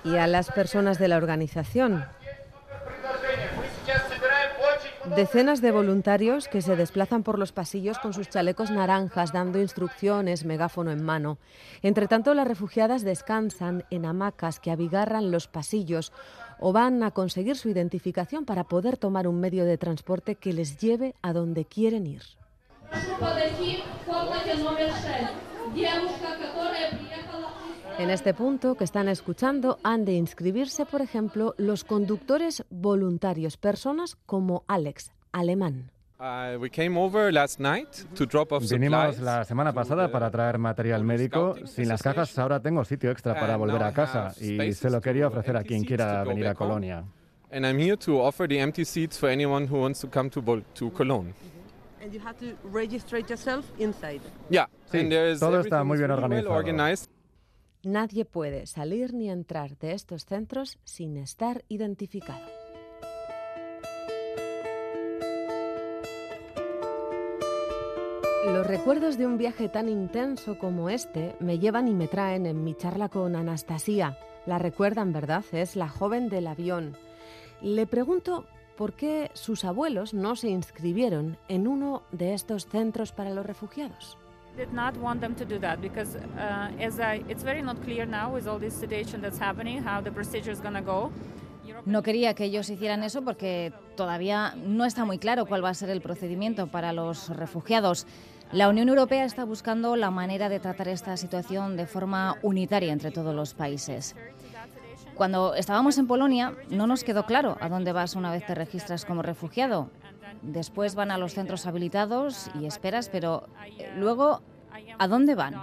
Y 0.03 0.17
a 0.17 0.27
las 0.27 0.51
personas 0.51 0.99
de 0.99 1.07
la 1.07 1.17
organización. 1.17 2.05
Decenas 5.13 5.61
de 5.61 5.71
voluntarios 5.71 6.47
que 6.47 6.63
se 6.63 6.75
desplazan 6.75 7.21
por 7.21 7.37
los 7.37 7.51
pasillos 7.51 7.99
con 7.99 8.13
sus 8.13 8.27
chalecos 8.27 8.71
naranjas 8.71 9.31
dando 9.31 9.61
instrucciones, 9.61 10.45
megáfono 10.45 10.91
en 10.91 11.03
mano. 11.03 11.37
Entre 11.83 12.07
tanto, 12.07 12.33
las 12.33 12.47
refugiadas 12.47 13.03
descansan 13.03 13.85
en 13.91 14.05
hamacas 14.05 14.59
que 14.59 14.71
abigarran 14.71 15.29
los 15.29 15.47
pasillos 15.47 16.11
o 16.59 16.73
van 16.73 17.03
a 17.03 17.11
conseguir 17.11 17.55
su 17.55 17.69
identificación 17.69 18.45
para 18.45 18.63
poder 18.63 18.97
tomar 18.97 19.27
un 19.27 19.39
medio 19.39 19.63
de 19.65 19.77
transporte 19.77 20.35
que 20.35 20.53
les 20.53 20.79
lleve 20.79 21.13
a 21.21 21.33
donde 21.33 21.65
quieren 21.65 22.07
ir. 22.07 22.23
En 27.97 28.09
este 28.09 28.33
punto 28.33 28.75
que 28.75 28.83
están 28.83 29.07
escuchando 29.07 29.79
han 29.83 30.03
de 30.03 30.13
inscribirse, 30.13 30.85
por 30.85 31.01
ejemplo, 31.01 31.55
los 31.57 31.83
conductores 31.83 32.65
voluntarios, 32.69 33.55
personas 33.57 34.17
como 34.25 34.63
Alex, 34.67 35.11
alemán. 35.31 35.91
Uh, 36.19 36.57
Vinimos 38.69 39.19
la 39.19 39.43
semana 39.45 39.73
pasada 39.73 40.11
para 40.11 40.29
traer 40.29 40.57
material 40.57 41.03
médico. 41.03 41.55
Sin 41.65 41.87
las 41.87 42.01
cajas 42.01 42.37
ahora 42.37 42.59
tengo 42.61 42.83
sitio 42.85 43.11
extra 43.11 43.33
para 43.33 43.53
And 43.53 43.57
volver 43.57 43.83
a 43.83 43.91
casa 43.93 44.31
have 44.31 44.35
y 44.39 44.73
se 44.73 44.89
lo 44.89 45.01
quería 45.01 45.23
to 45.23 45.27
ofrecer 45.27 45.57
a 45.57 45.63
quien 45.63 45.83
quiera 45.83 46.23
venir 46.23 46.47
a. 46.47 46.53
Colonia. 46.53 47.03
And 47.51 47.65
I'm 47.65 47.77
here 47.79 47.97
to 47.97 48.21
offer 48.21 48.47
the 48.47 48.59
empty 48.59 48.83
seats 48.83 49.17
for 49.17 49.29
anyone 49.29 49.67
who 49.69 49.79
wants 49.79 50.01
to 50.01 50.09
come 50.09 50.29
to 50.31 50.41
Bol- 50.41 50.63
to 50.73 50.89
Cologne. 50.91 51.33
And 52.01 52.13
you 52.13 52.19
have 52.21 52.37
to 52.39 52.55
register 52.69 53.19
yourself 53.19 53.65
inside. 53.77 54.21
Yeah, 54.49 54.67
Sí, 54.91 54.99
and 54.99 55.09
there 55.09 55.31
is 55.31 55.39
todo 55.39 55.59
está 55.59 55.83
muy 55.83 55.97
bien 55.97 56.11
organizado. 56.11 56.55
Nadie 57.85 58.25
puede 58.25 58.65
salir 58.65 59.13
ni 59.13 59.29
entrar 59.29 59.77
de 59.77 59.91
estos 59.91 60.25
centros 60.25 60.79
sin 60.85 61.17
estar 61.17 61.63
identificado. 61.69 62.43
Los 68.47 68.65
recuerdos 68.65 69.19
de 69.19 69.27
un 69.27 69.37
viaje 69.37 69.69
tan 69.69 69.87
intenso 69.87 70.57
como 70.57 70.89
este 70.89 71.35
me 71.39 71.59
llevan 71.59 71.87
y 71.87 71.93
me 71.93 72.07
traen 72.07 72.47
en 72.47 72.63
mi 72.63 72.73
charla 72.73 73.07
con 73.07 73.35
Anastasia. 73.35 74.17
La 74.47 74.57
recuerdan, 74.57 75.13
¿verdad? 75.13 75.45
Es 75.51 75.75
la 75.75 75.87
joven 75.87 76.27
del 76.27 76.47
avión. 76.47 76.97
Le 77.61 77.85
pregunto 77.85 78.47
por 78.77 78.93
qué 78.93 79.29
sus 79.33 79.63
abuelos 79.63 80.15
no 80.15 80.35
se 80.35 80.49
inscribieron 80.49 81.37
en 81.49 81.67
uno 81.67 82.01
de 82.11 82.33
estos 82.33 82.65
centros 82.65 83.11
para 83.11 83.29
los 83.29 83.45
refugiados. 83.45 84.17
Did 84.55 84.71
not 84.71 84.95
want 84.97 85.21
them 85.21 85.35
to 85.35 85.45
do 85.45 85.59
that 85.59 85.81
because 85.81 86.15
uh, 86.15 86.69
as 86.79 86.99
I, 86.99 87.23
it's 87.27 87.43
very 87.43 87.61
not 87.61 87.81
clear 87.83 88.05
now 88.05 88.33
with 88.33 88.47
all 88.47 88.59
this 88.59 88.73
situation 88.73 89.21
that's 89.21 89.39
happening 89.39 89.83
how 89.83 90.01
the 90.01 90.11
procedure 90.11 90.51
is 90.51 90.61
going 90.61 90.75
to 90.75 90.81
go. 90.81 91.11
No 91.85 92.03
quería 92.03 92.33
que 92.35 92.45
ellos 92.45 92.69
hicieran 92.69 93.03
eso 93.03 93.23
porque 93.23 93.73
todavía 93.95 94.53
no 94.55 94.85
está 94.85 95.03
muy 95.03 95.17
claro 95.17 95.45
cuál 95.45 95.63
va 95.63 95.69
a 95.69 95.73
ser 95.73 95.89
el 95.89 96.01
procedimiento 96.01 96.67
para 96.67 96.93
los 96.93 97.29
refugiados. 97.29 98.05
La 98.51 98.69
Unión 98.69 98.87
Europea 98.89 99.25
está 99.25 99.43
buscando 99.43 99.95
la 99.95 100.11
manera 100.11 100.47
de 100.47 100.59
tratar 100.59 100.87
esta 100.87 101.17
situación 101.17 101.75
de 101.75 101.87
forma 101.87 102.37
unitaria 102.43 102.93
entre 102.93 103.11
todos 103.11 103.35
los 103.35 103.53
países. 103.53 104.15
Cuando 105.15 105.55
estábamos 105.55 105.97
en 105.97 106.07
Polonia 106.07 106.53
no 106.69 106.87
nos 106.87 107.03
quedó 107.03 107.25
claro 107.25 107.57
a 107.59 107.69
dónde 107.69 107.91
vas 107.91 108.15
una 108.15 108.31
vez 108.31 108.45
te 108.45 108.53
registras 108.53 109.05
como 109.05 109.21
refugiado. 109.21 109.89
Después 110.41 110.95
van 110.95 111.11
a 111.11 111.17
los 111.17 111.33
centros 111.33 111.65
habilitados 111.65 112.49
y 112.59 112.65
esperas, 112.65 113.09
pero 113.09 113.47
eh, 113.77 113.91
luego, 113.97 114.41
¿a 114.97 115.07
dónde 115.07 115.35
van? 115.35 115.55
Uh. 115.55 115.59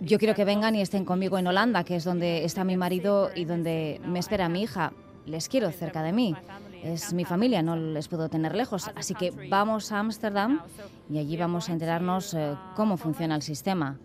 Yo 0.00 0.18
quiero 0.18 0.34
que 0.34 0.44
vengan 0.44 0.74
y 0.74 0.80
estén 0.80 1.04
conmigo 1.04 1.38
en 1.38 1.46
Holanda, 1.46 1.84
que 1.84 1.96
es 1.96 2.04
donde 2.04 2.44
está 2.44 2.64
mi 2.64 2.76
marido 2.76 3.30
y 3.34 3.44
donde 3.44 4.00
me 4.04 4.18
espera 4.18 4.48
mi 4.48 4.62
hija. 4.62 4.92
Les 5.26 5.48
quiero 5.48 5.70
cerca 5.70 6.02
de 6.02 6.12
mí. 6.12 6.34
Es 6.82 7.14
mi 7.14 7.24
familia, 7.24 7.62
no 7.62 7.76
les 7.76 8.08
puedo 8.08 8.28
tener 8.28 8.54
lejos. 8.54 8.90
Así 8.94 9.14
que 9.14 9.30
vamos 9.48 9.90
a 9.90 10.00
Ámsterdam 10.00 10.60
y 11.08 11.18
allí 11.18 11.36
vamos 11.36 11.68
a 11.68 11.72
enterarnos 11.72 12.34
eh, 12.34 12.54
cómo 12.76 12.96
funciona 12.96 13.34
el 13.34 13.42
sistema. 13.42 13.98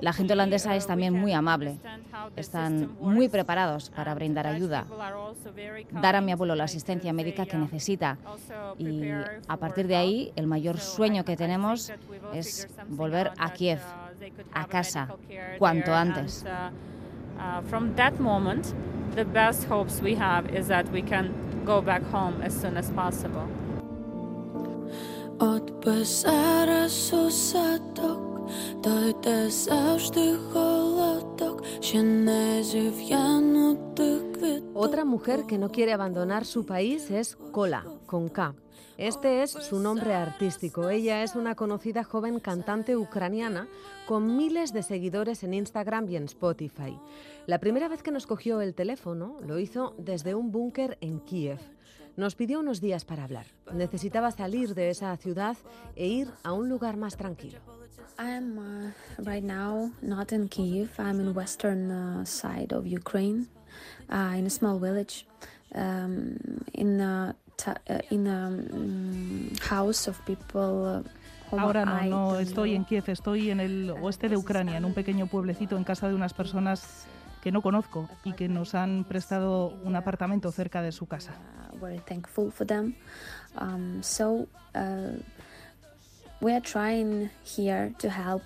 La 0.00 0.12
gente 0.12 0.32
holandesa 0.32 0.74
es 0.76 0.86
también 0.86 1.14
muy 1.14 1.32
amable. 1.32 1.78
Están 2.36 2.96
muy 3.00 3.28
preparados 3.28 3.90
para 3.90 4.14
brindar 4.14 4.46
ayuda, 4.46 4.86
dar 5.90 6.16
a 6.16 6.20
mi 6.20 6.32
abuelo 6.32 6.54
la 6.54 6.64
asistencia 6.64 7.12
médica 7.12 7.46
que 7.46 7.56
necesita. 7.56 8.18
Y 8.78 9.10
a 9.48 9.56
partir 9.56 9.86
de 9.86 9.96
ahí, 9.96 10.32
el 10.36 10.46
mayor 10.46 10.78
sueño 10.78 11.24
que 11.24 11.36
tenemos 11.36 11.92
es 12.32 12.68
volver 12.88 13.32
a 13.38 13.52
Kiev, 13.52 13.80
a 14.52 14.66
casa, 14.66 15.08
cuanto 15.58 15.94
antes. 15.94 16.44
Uh, 17.36 17.60
from 17.68 17.94
that 17.96 18.20
moment, 18.20 18.74
the 19.16 19.24
best 19.24 19.66
hopes 19.68 20.00
we 20.00 20.14
have 20.14 20.48
is 20.54 20.68
that 20.68 20.88
we 20.92 21.02
can 21.02 21.32
go 21.64 21.82
back 21.82 22.02
home 22.12 22.40
as 22.42 22.54
soon 22.54 22.76
as 22.76 22.90
possible. 22.90 23.48
От 25.38 25.84
без 25.84 26.22
зараз 26.22 27.12
у 28.48 28.48
садок, 28.48 28.82
та 28.82 29.08
йде 29.08 29.50
завжди 29.50 30.36
холодок, 30.52 31.64
ще 31.80 32.02
не 32.02 32.62
зів'янутих 32.62 34.32
квіток. 34.32 34.74
Otra 34.74 35.04
mujer 35.04 35.46
que 35.46 35.58
no 35.58 35.68
quiere 35.70 35.92
abandonar 35.92 36.44
su 36.44 36.66
país 36.66 37.10
es 37.10 37.36
Kola, 37.52 37.84
con 38.06 38.28
K. 38.28 38.54
Este 38.96 39.42
es 39.42 39.50
su 39.50 39.78
nombre 39.80 40.14
artístico. 40.14 40.88
Ella 40.88 41.22
es 41.22 41.34
una 41.34 41.54
conocida 41.54 42.04
joven 42.04 42.38
cantante 42.38 42.96
ucraniana 42.96 43.66
con 44.06 44.36
miles 44.36 44.72
de 44.72 44.82
seguidores 44.82 45.42
en 45.42 45.54
Instagram 45.54 46.08
y 46.08 46.16
en 46.16 46.24
Spotify. 46.24 46.98
La 47.46 47.58
primera 47.58 47.88
vez 47.88 48.02
que 48.02 48.12
nos 48.12 48.26
cogió 48.26 48.60
el 48.60 48.74
teléfono 48.74 49.36
lo 49.46 49.58
hizo 49.58 49.94
desde 49.98 50.34
un 50.34 50.52
búnker 50.52 50.96
en 51.00 51.20
Kiev. 51.20 51.58
Nos 52.16 52.36
pidió 52.36 52.60
unos 52.60 52.80
días 52.80 53.04
para 53.04 53.24
hablar. 53.24 53.46
Necesitaba 53.72 54.30
salir 54.30 54.74
de 54.74 54.90
esa 54.90 55.16
ciudad 55.16 55.56
e 55.96 56.06
ir 56.06 56.28
a 56.44 56.52
un 56.52 56.68
lugar 56.68 56.96
más 56.96 57.16
tranquilo. 57.16 57.58
I'm 58.17 58.59
uh, 58.59 59.23
right 59.23 59.43
now 59.43 59.91
not 60.01 60.31
in 60.31 60.47
Kiev. 60.49 60.89
I'm 60.99 61.19
in 61.19 61.33
western 61.33 61.91
uh, 61.91 62.25
side 62.25 62.73
of 62.73 62.85
Ukraine, 62.85 63.47
uh, 64.09 64.33
in 64.37 64.45
a 64.45 64.49
small 64.49 64.79
village, 64.79 65.25
um, 65.75 66.37
in 66.73 66.99
a 66.99 67.35
uh, 67.67 67.99
in 68.09 68.27
a 68.27 68.47
um, 68.47 69.51
house 69.61 70.07
of 70.07 70.23
people. 70.25 71.03
Uh, 71.05 71.57
Ahora 71.57 71.83
no, 71.83 72.03
no 72.03 72.39
estoy 72.39 72.75
en 72.75 72.85
Kiev, 72.85 73.09
estoy 73.09 73.49
en 73.49 73.59
el 73.59 73.89
oeste 73.89 74.29
de 74.29 74.37
Ucrania, 74.37 74.77
en 74.77 74.85
un 74.85 74.93
pequeño 74.93 75.25
pueblecito 75.27 75.77
en 75.77 75.83
casa 75.83 76.07
de 76.07 76.13
unas 76.13 76.33
personas 76.33 77.07
que 77.41 77.51
no 77.51 77.61
conozco 77.61 78.09
y 78.23 78.33
que 78.33 78.47
nos 78.47 78.75
han 78.75 79.03
prestado 79.05 79.69
un 79.83 79.95
apartamento 79.95 80.51
cerca 80.51 80.81
de 80.81 80.91
su 80.91 81.07
casa. 81.07 81.33
We 86.41 86.53
are 86.53 86.61
trying 86.61 87.29
here 87.43 87.93
to 87.99 88.09
help. 88.09 88.43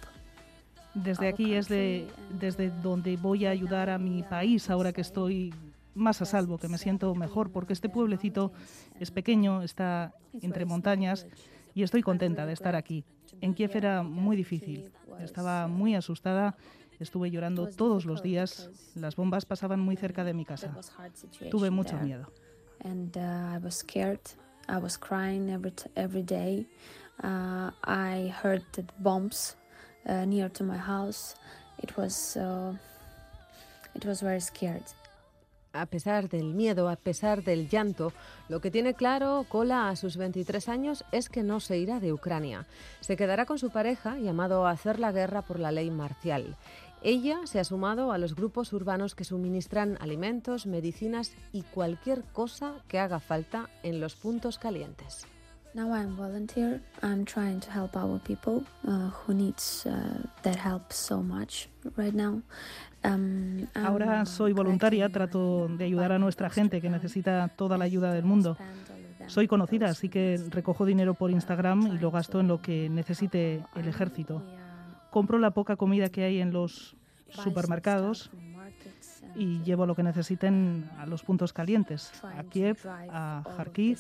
Desde 0.94 1.28
aquí 1.28 1.56
es 1.56 1.68
de, 1.68 2.08
desde 2.40 2.70
donde 2.70 3.18
voy 3.18 3.46
a 3.46 3.50
ayudar 3.50 3.90
a 3.90 3.98
mi 3.98 4.22
país 4.24 4.70
ahora 4.70 4.94
que 4.94 5.02
estoy 5.02 5.54
más 5.96 6.22
a 6.22 6.26
salvo, 6.26 6.58
que 6.58 6.68
me 6.68 6.78
siento 6.78 7.14
mejor, 7.16 7.52
porque 7.52 7.74
este 7.74 7.90
pueblecito 7.90 8.52
es 9.00 9.12
pequeño, 9.12 9.64
está 9.64 10.14
entre 10.42 10.66
montañas 10.66 11.26
y 11.74 11.84
estoy 11.84 12.04
contenta 12.04 12.46
de 12.46 12.54
estar 12.54 12.76
aquí. 12.76 13.04
En 13.42 13.54
Kiev 13.54 13.72
era 13.76 14.04
muy 14.04 14.36
difícil, 14.36 14.92
estaba 15.20 15.68
muy 15.68 15.96
asustada, 15.96 16.56
estuve 17.00 17.32
llorando 17.32 17.68
todos 17.68 18.06
los 18.06 18.22
días, 18.22 18.70
las 18.96 19.16
bombas 19.16 19.46
pasaban 19.46 19.80
muy 19.80 19.96
cerca 19.96 20.24
de 20.24 20.34
mi 20.34 20.46
casa. 20.46 20.76
Tuve 21.50 21.72
mucho 21.72 21.98
miedo. 21.98 22.32
Uh, 27.24 27.72
I 27.86 28.34
heard 28.44 28.63
the 28.74 28.84
bombs 29.00 29.56
uh, 30.06 30.25
near 30.25 30.50
to 30.50 30.63
my 30.63 30.77
house. 30.77 31.36
It 31.82 31.96
was 31.98 32.36
uh, 32.36 32.74
it 33.96 34.06
was 34.06 34.22
very 34.22 34.42
scared. 34.42 34.84
A 35.75 35.88
pesar 35.88 36.30
del 36.30 36.53
miedo, 36.53 36.88
a 36.88 36.96
pesar 36.96 37.44
del 37.44 37.68
llanto, 37.68 38.13
lo 38.48 38.62
que 38.62 38.70
tiene 38.70 38.94
claro 38.94 39.44
Kola 39.50 39.89
a 39.89 39.96
sus 39.96 40.18
23 40.18 40.70
años 40.70 41.03
es 41.12 41.30
que 41.30 41.42
no 41.42 41.60
se 41.60 41.80
irá 41.80 42.00
de 42.00 42.13
Ucrania. 42.13 42.68
Se 43.00 43.18
quedará 43.18 43.48
con 43.48 43.58
su 43.58 43.72
pareja, 43.72 44.18
llamado 44.18 44.68
a 44.68 44.72
hacer 44.72 45.00
la 45.00 45.12
guerra 45.12 45.42
por 45.42 45.60
la 45.60 45.72
ley 45.72 45.89
marcial. 45.89 46.58
Ella 47.01 47.39
se 47.46 47.60
ha 47.60 47.63
sumado 47.63 48.12
a 48.12 48.20
los 48.20 48.36
grupos 48.36 48.72
urbanos 48.72 49.15
que 49.15 49.24
suministran 49.24 49.98
alimentos, 50.00 50.68
medicinas 50.68 51.34
y 51.51 51.63
cualquier 51.63 52.24
cosa 52.34 52.75
que 52.88 53.00
haga 53.00 53.20
falta 53.20 53.70
en 53.82 54.00
los 54.00 54.15
puntos 54.15 54.60
calientes. 54.60 55.25
Now 55.75 55.92
I'm 55.92 56.15
volunteer. 56.15 56.82
I'm 57.01 57.25
trying 57.25 57.60
to 57.62 57.72
help 57.72 57.98
our 57.98 58.20
people 58.20 58.63
uh, 58.88 59.10
who 59.10 59.34
needs 59.34 59.88
uh, 59.88 60.22
that 60.44 60.56
help 60.56 60.94
so 60.94 61.24
much 61.24 61.68
right 61.98 62.13
now. 62.13 62.42
Um, 63.03 63.68
I'm, 63.75 63.86
Ahora 63.86 64.22
uh, 64.22 64.25
soy 64.25 64.53
voluntaria, 64.53 65.10
trato 65.10 65.68
de 65.68 65.86
ayudar 65.86 66.12
a 66.12 66.20
nuestra 66.20 66.50
gente 66.51 66.80
que 66.80 66.89
necesita 66.89 67.50
toda 67.56 67.77
la 67.77 67.86
ayuda 67.86 68.13
del 68.13 68.24
mundo. 68.24 68.56
Soy 69.27 69.48
conocida, 69.48 69.88
así 69.88 70.10
que 70.10 70.39
recojo 70.50 70.86
dinero 70.86 71.15
por 71.15 71.32
Instagram 71.32 71.96
y 71.96 71.98
lo 71.98 72.12
gasto 72.12 72.39
en 72.39 72.48
lo 72.48 72.62
que 72.62 72.89
necesite 72.89 73.63
el 73.75 73.88
ejército. 73.88 74.44
Compro 75.10 75.39
la 75.39 75.51
poca 75.51 75.75
comida 75.75 76.10
que 76.10 76.24
hay 76.24 76.39
en 76.39 76.53
los 76.53 76.96
supermercados 77.30 78.30
y 79.35 79.62
llevo 79.62 79.87
lo 79.87 79.95
que 79.95 80.03
necesiten 80.03 80.91
a 80.99 81.07
los 81.07 81.23
puntos 81.23 81.53
calientes, 81.53 82.12
a 82.23 82.43
Kiev, 82.45 82.79
a 82.87 83.43
Kharkiv. 83.57 83.99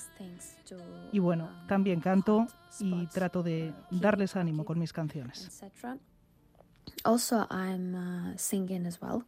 Y 1.12 1.18
bueno, 1.18 1.48
también 1.66 2.00
canto 2.00 2.46
y 2.80 3.06
trato 3.06 3.42
de 3.42 3.72
darles 3.90 4.36
ánimo 4.36 4.64
con 4.64 4.78
mis 4.78 4.92
canciones. 4.92 5.46
etc. 5.46 5.98
Also, 7.04 7.46
I'm 7.50 7.94
uh, 7.94 8.36
singing 8.36 8.86
as 8.86 9.00
well. 9.00 9.24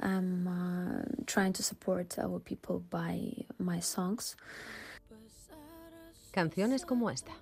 I'm 0.00 0.48
uh, 0.48 1.02
trying 1.26 1.52
to 1.52 1.62
support 1.62 2.18
our 2.18 2.40
people 2.40 2.82
by 2.90 3.46
my 3.58 3.80
songs. 3.80 4.36
Canciones 6.32 6.84
como 6.84 7.10
esta. 7.10 7.32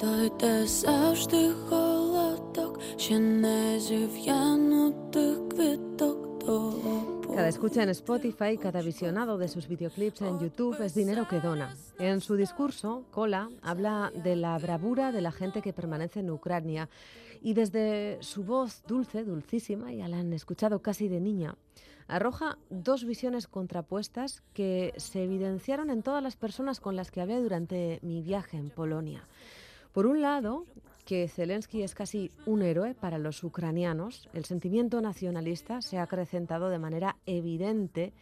Дайте 0.00 0.66
завжди 0.66 1.52
холодок, 1.68 2.80
ще 2.98 3.18
не 3.18 3.80
зів'янутих 3.80 5.48
квіток 5.48 6.44
до 6.46 6.70
Cada 7.33 7.47
escucha 7.47 7.81
en 7.81 7.89
Spotify, 7.89 8.57
cada 8.57 8.81
visionado 8.81 9.37
de 9.37 9.47
sus 9.47 9.69
videoclips 9.69 10.21
en 10.21 10.37
YouTube 10.37 10.81
es 10.81 10.93
dinero 10.93 11.29
que 11.29 11.39
dona. 11.39 11.73
En 11.97 12.19
su 12.19 12.35
discurso, 12.35 13.05
Kola 13.09 13.49
habla 13.61 14.11
de 14.13 14.35
la 14.35 14.57
bravura 14.57 15.13
de 15.13 15.21
la 15.21 15.31
gente 15.31 15.61
que 15.61 15.71
permanece 15.71 16.19
en 16.19 16.29
Ucrania 16.29 16.89
y 17.41 17.53
desde 17.53 18.17
su 18.21 18.43
voz 18.43 18.83
dulce, 18.85 19.23
dulcísima, 19.23 19.93
ya 19.93 20.09
la 20.09 20.19
han 20.19 20.33
escuchado 20.33 20.81
casi 20.81 21.07
de 21.07 21.21
niña, 21.21 21.55
arroja 22.09 22.57
dos 22.69 23.05
visiones 23.05 23.47
contrapuestas 23.47 24.43
que 24.53 24.93
se 24.97 25.23
evidenciaron 25.23 25.89
en 25.89 26.03
todas 26.03 26.21
las 26.21 26.35
personas 26.35 26.81
con 26.81 26.97
las 26.97 27.11
que 27.11 27.21
hablé 27.21 27.41
durante 27.41 27.99
mi 28.01 28.21
viaje 28.21 28.57
en 28.57 28.69
Polonia. 28.69 29.25
Por 29.93 30.05
un 30.05 30.21
lado, 30.21 30.65
que 31.01 31.27
Zelensky 31.27 31.83
es 31.83 31.95
casi 31.95 32.31
un 32.45 32.61
héroe 32.61 32.93
para 32.93 33.17
los 33.17 33.43
ucranianos, 33.43 34.29
el 34.33 34.45
sentimiento 34.45 35.01
nacionalista 35.01 35.81
se 35.81 35.97
ha 35.97 36.03
acrecentado 36.03 36.69
de 36.69 36.79
manera 36.79 37.17
evidente, 37.25 38.13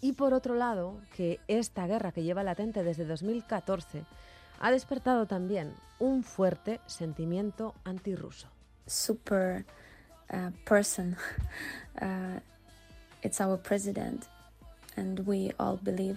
y 0.00 0.12
por 0.12 0.34
otro 0.34 0.54
lado, 0.54 1.00
que 1.16 1.40
esta 1.48 1.86
guerra 1.86 2.12
que 2.12 2.22
lleva 2.22 2.42
latente 2.42 2.82
desde 2.82 3.06
2014 3.06 4.04
ha 4.60 4.70
despertado 4.70 5.26
también 5.26 5.72
un 5.98 6.22
fuerte 6.22 6.80
sentimiento 6.86 7.74
antirruso. 7.84 8.48
super 8.86 9.64
uh, 10.32 10.50
person. 10.64 11.16
Uh, 12.00 12.40
it's 13.22 13.40
our 13.40 13.56
president, 13.56 14.28
and 14.96 15.20
we 15.20 15.52
all 15.58 15.76
believe. 15.76 16.16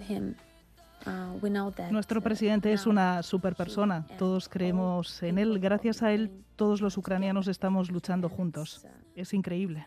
Nuestro 1.90 2.20
presidente 2.20 2.72
es 2.72 2.86
una 2.86 3.22
superpersona, 3.22 4.06
todos 4.18 4.48
creemos 4.48 5.22
en 5.22 5.38
él, 5.38 5.58
gracias 5.58 6.02
a 6.02 6.12
él 6.12 6.30
todos 6.56 6.80
los 6.80 6.96
ucranianos 6.98 7.48
estamos 7.48 7.90
luchando 7.90 8.28
juntos. 8.28 8.84
Es 9.14 9.32
increíble. 9.32 9.86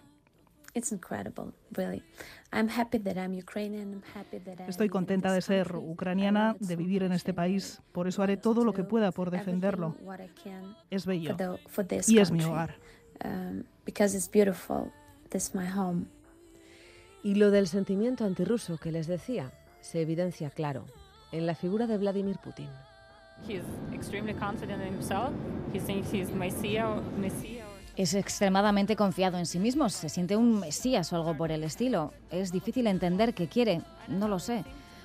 It's 0.74 0.94
incredible, 0.94 1.52
really. 1.72 2.02
I'm 2.54 2.70
happy 2.70 2.98
that 3.00 3.18
I'm 3.18 3.38
Ukrainian. 3.38 3.92
I'm 3.92 4.04
happy 4.16 4.40
that 4.40 4.62
I 4.62 4.70
Estoy 4.70 4.88
contenta 4.88 5.34
de 5.34 5.42
ser 5.42 5.76
ucraniana, 5.76 6.56
de 6.60 6.78
vivir 6.78 7.04
en 7.04 7.12
este 7.12 7.34
país, 7.34 7.82
por 7.92 8.08
eso 8.08 8.24
haré 8.24 8.38
todo 8.38 8.64
lo 8.64 8.72
que 8.74 8.86
pueda 8.86 9.12
por 9.12 9.32
defenderlo. 9.32 9.98
Es 10.90 11.06
bello 11.06 11.36
y 12.08 12.20
es 12.20 12.32
mi 12.32 12.44
hogar. 12.44 12.78
Um, 13.24 13.64
because 13.86 14.16
it's 14.16 14.32
beautiful. 14.32 14.92
This 15.30 15.50
is 15.50 15.56
my 15.56 15.68
home. 15.68 16.06
Y 17.22 17.36
lo 17.36 17.52
del 17.52 17.68
sentimiento 17.68 18.24
antirruso 18.24 18.78
que 18.78 18.92
les 18.92 19.08
decía 19.08 19.52
se 19.82 20.02
evidencia 20.02 20.50
claro 20.50 20.86
en 21.32 21.46
la 21.46 21.56
figura 21.56 21.88
de 21.88 21.98
Vladimir 21.98 22.38
Putin. 22.38 22.68
He's 23.48 23.64
extremely 23.94 24.34
confident 24.34 24.82
in 24.82 24.94
himself. 24.94 25.32
He 25.74 25.80
thinks 25.80 26.14
he's 26.14 26.32
Messiah, 26.32 26.96
Messiah. 27.18 27.66
Es 27.98 28.14
extremadamente 28.14 28.96
confiado 28.96 29.38
en 29.38 29.46
sí 29.46 29.60
mismo, 29.60 29.90
se 29.90 30.08
siente 30.08 30.38
un 30.38 30.60
mesías 30.60 31.12
o 31.12 31.18
algo 31.18 31.36
por 31.36 31.52
el 31.52 31.64
estilo. 31.64 32.14
Es 32.30 32.52
difícil 32.52 32.88
entender 32.88 33.34
qué 33.34 33.48
quiere, 33.48 33.82
no 34.08 34.28
lo 34.28 34.40
sé. 34.40 34.64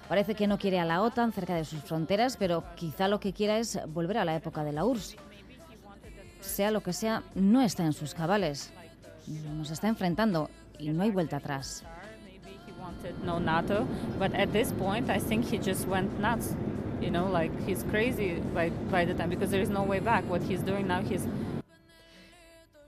Parece 0.09 0.37
que 0.37 0.47
no 0.47 0.57
quiere 0.57 0.79
a 0.79 0.85
la 0.85 1.03
OTAN 1.03 1.33
cerca 1.33 1.57
de 1.57 1.65
sus 1.65 1.81
fronteras, 1.81 2.37
pero 2.37 2.63
quizá 2.77 3.09
lo 3.09 3.19
que 3.19 3.33
quiera 3.33 3.59
es 3.59 3.81
volver 3.89 4.19
a 4.19 4.25
la 4.25 4.37
época 4.37 4.63
de 4.63 4.73
la 4.73 4.85
URSS. 4.85 5.17
Sea 6.41 6.71
lo 6.71 6.81
que 6.81 6.93
sea, 6.93 7.25
no 7.35 7.61
está 7.61 7.85
en 7.85 7.93
sus 7.93 8.15
cabales. 8.15 8.73
Nos 9.27 9.73
está 9.73 9.89
enfrentando 9.89 10.49
y 10.79 10.91
no 10.91 11.03
hay 11.03 11.11
vuelta 11.11 11.39
atrás. 11.39 11.83
No 13.25 13.39
NATO, 13.39 13.87
but 14.19 14.35
at 14.35 14.53
this 14.53 14.73
point, 14.73 15.11
I 15.11 15.19
think 15.19 15.45
he 15.45 15.59
just 15.59 15.87
went 15.87 16.19
nuts. 16.19 16.55
You 17.01 17.11
know, 17.11 17.29
like 17.31 17.53
he's 17.67 17.85
crazy 17.91 18.41
by, 18.55 18.71
by 18.91 19.05
the 19.05 19.15
time 19.15 19.29
because 19.29 19.51
there 19.51 19.61
is 19.61 19.69
no 19.69 19.83
way 19.83 20.01
back. 20.01 20.25
What 20.29 20.43
he's 20.43 20.63
doing 20.63 20.87
now, 20.87 21.03
he's 21.03 21.27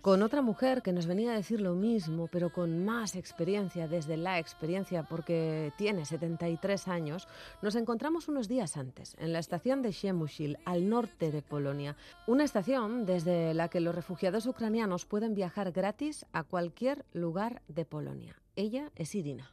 Con 0.00 0.22
otra 0.22 0.42
mujer 0.42 0.81
que 0.81 0.92
nos 0.92 1.07
venía 1.07 1.33
a 1.33 1.35
decir 1.35 1.61
lo 1.61 1.74
mismo, 1.74 2.28
pero 2.28 2.50
con 2.50 2.85
más 2.85 3.16
experiencia, 3.16 3.88
desde 3.88 4.16
la 4.16 4.38
experiencia, 4.38 5.02
porque 5.02 5.72
tiene 5.76 6.04
73 6.04 6.87
años, 6.88 7.26
nos 7.62 7.74
encontramos 7.74 8.28
unos 8.28 8.46
días 8.46 8.76
antes, 8.76 9.16
en 9.18 9.33
la 9.33 9.40
estación 9.40 9.83
de 9.83 9.90
Shemushil, 9.90 10.57
al 10.64 10.88
norte 10.88 11.33
de 11.33 11.42
Polonia. 11.42 11.96
Una 12.28 12.44
estación 12.44 13.07
desde 13.07 13.52
la 13.54 13.68
que 13.68 13.81
los 13.81 13.94
refugiados 13.94 14.46
ucranianos 14.46 15.04
pueden 15.04 15.35
viajar 15.35 15.72
gratis 15.72 16.24
a 16.33 16.44
cualquier 16.44 17.04
lugar 17.12 17.61
de 17.66 17.85
Polonia. 17.85 18.40
Ella 18.54 18.90
es 18.94 19.14
Irina. 19.16 19.50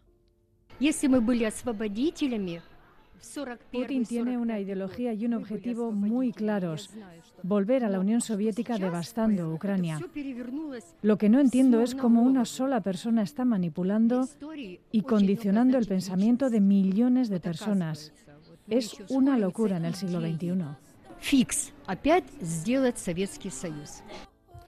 Если 0.80 1.08
мы 1.08 1.20
были 1.20 1.44
освободителями, 1.44 2.62
в 3.20 3.34
41 3.34 3.58
Putin 3.70 4.06
tiene 4.06 4.38
una 4.38 4.58
ideología 4.58 5.12
y 5.12 5.26
un 5.26 5.34
objetivo 5.34 5.92
muy 5.92 6.32
claros, 6.32 6.90
volver 7.42 7.84
a 7.84 7.90
la 7.90 8.00
Unión 8.00 8.22
Soviética 8.22 8.78
devastando 8.78 9.52
Ucrania. 9.52 10.00
Lo 11.02 11.18
que 11.18 11.28
no 11.28 11.38
entiendo 11.38 11.82
es 11.82 11.94
cómo 11.94 12.22
una 12.22 12.46
sola 12.46 12.80
persona 12.80 13.22
está 13.22 13.44
manipulando 13.44 14.26
y 14.90 15.02
condicionando 15.02 15.76
el 15.76 15.86
pensamiento 15.86 16.48
de 16.48 16.60
millones 16.60 17.28
de 17.28 17.40
personas. 17.40 18.12
Es 18.68 18.96
una 19.08 19.36
locura 19.36 19.76
en 19.76 19.84
el 19.84 19.94
siglo 19.94 20.20
XXI. 20.20 20.64
Фикс. 21.18 21.72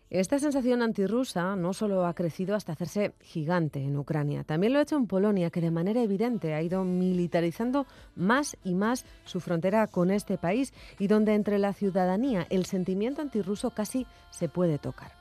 Esta 0.09 0.39
sensación 0.39 0.81
antirrusa 0.81 1.57
no 1.57 1.73
solo 1.73 2.05
ha 2.05 2.13
crecido 2.13 2.55
hasta 2.55 2.71
hacerse 2.71 3.13
gigante 3.19 3.83
en 3.83 3.97
Ucrania, 3.97 4.45
también 4.45 4.71
lo 4.71 4.79
ha 4.79 4.83
hecho 4.83 4.95
en 4.95 5.05
Polonia, 5.05 5.49
que 5.49 5.59
de 5.59 5.69
manera 5.69 6.01
evidente 6.01 6.53
ha 6.53 6.61
ido 6.61 6.85
militarizando 6.85 7.85
más 8.15 8.55
y 8.63 8.73
más 8.73 9.05
su 9.25 9.41
frontera 9.41 9.85
con 9.87 10.09
este 10.09 10.37
país 10.37 10.73
y 10.97 11.07
donde 11.07 11.33
entre 11.33 11.59
la 11.59 11.73
ciudadanía 11.73 12.47
el 12.49 12.65
sentimiento 12.65 13.21
antirruso 13.21 13.71
casi 13.71 14.07
se 14.31 14.47
puede 14.47 14.77
tocar. 14.77 15.11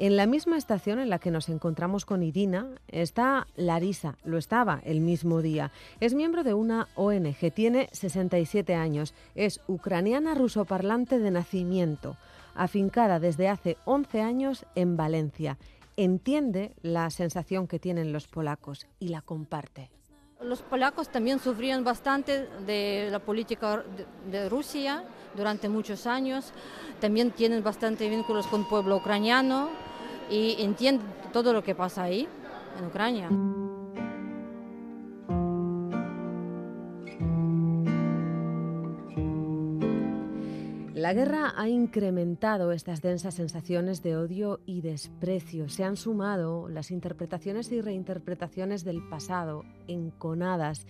En 0.00 0.16
la 0.16 0.26
misma 0.26 0.56
estación 0.56 0.98
en 0.98 1.08
la 1.08 1.20
que 1.20 1.30
nos 1.30 1.48
encontramos 1.48 2.04
con 2.04 2.24
Irina 2.24 2.66
está 2.88 3.46
Larisa, 3.54 4.16
lo 4.24 4.38
estaba 4.38 4.80
el 4.84 5.00
mismo 5.00 5.42
día. 5.42 5.70
Es 6.00 6.14
miembro 6.14 6.42
de 6.42 6.54
una 6.54 6.88
ONG, 6.96 7.52
tiene 7.54 7.88
67 7.92 8.74
años, 8.74 9.14
es 9.36 9.60
ucraniana 9.68 10.34
rusoparlante 10.34 11.20
de 11.20 11.30
nacimiento 11.30 12.16
afincada 12.54 13.20
desde 13.20 13.48
hace 13.48 13.76
11 13.84 14.20
años 14.22 14.66
en 14.74 14.96
Valencia. 14.96 15.58
Entiende 15.96 16.74
la 16.82 17.10
sensación 17.10 17.66
que 17.66 17.78
tienen 17.78 18.12
los 18.12 18.26
polacos 18.26 18.86
y 18.98 19.08
la 19.08 19.22
comparte. 19.22 19.90
Los 20.40 20.62
polacos 20.62 21.08
también 21.08 21.38
sufrían 21.38 21.84
bastante 21.84 22.46
de 22.66 23.08
la 23.10 23.18
política 23.18 23.82
de 24.30 24.48
Rusia 24.48 25.04
durante 25.36 25.68
muchos 25.68 26.06
años. 26.06 26.52
También 27.00 27.30
tienen 27.30 27.62
bastante 27.62 28.08
vínculos 28.08 28.46
con 28.46 28.62
el 28.62 28.66
pueblo 28.66 28.96
ucraniano 28.96 29.70
y 30.30 30.56
entienden 30.58 31.06
todo 31.32 31.52
lo 31.52 31.62
que 31.62 31.74
pasa 31.74 32.02
ahí, 32.02 32.28
en 32.78 32.86
Ucrania. 32.86 33.30
La 41.04 41.12
guerra 41.12 41.52
ha 41.54 41.68
incrementado 41.68 42.72
estas 42.72 43.02
densas 43.02 43.34
sensaciones 43.34 44.02
de 44.02 44.16
odio 44.16 44.60
y 44.64 44.80
desprecio. 44.80 45.68
Se 45.68 45.84
han 45.84 45.98
sumado 45.98 46.66
las 46.70 46.90
interpretaciones 46.90 47.70
y 47.72 47.82
reinterpretaciones 47.82 48.84
del 48.84 49.06
pasado, 49.06 49.64
enconadas. 49.86 50.86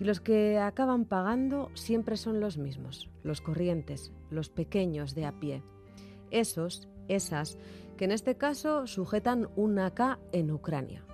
Y 0.00 0.04
los 0.04 0.20
que 0.20 0.58
acaban 0.58 1.06
pagando 1.06 1.70
siempre 1.72 2.18
son 2.18 2.40
los 2.40 2.58
mismos, 2.58 3.08
los 3.22 3.40
corrientes, 3.40 4.12
los 4.28 4.50
pequeños 4.50 5.14
de 5.14 5.24
a 5.24 5.32
pie. 5.40 5.62
Esos, 6.30 6.86
esas, 7.08 7.56
que 7.96 8.04
en 8.04 8.12
este 8.12 8.36
caso 8.36 8.86
sujetan 8.86 9.48
un 9.56 9.78
AK 9.78 10.18
en 10.32 10.50
Ucrania. 10.50 11.07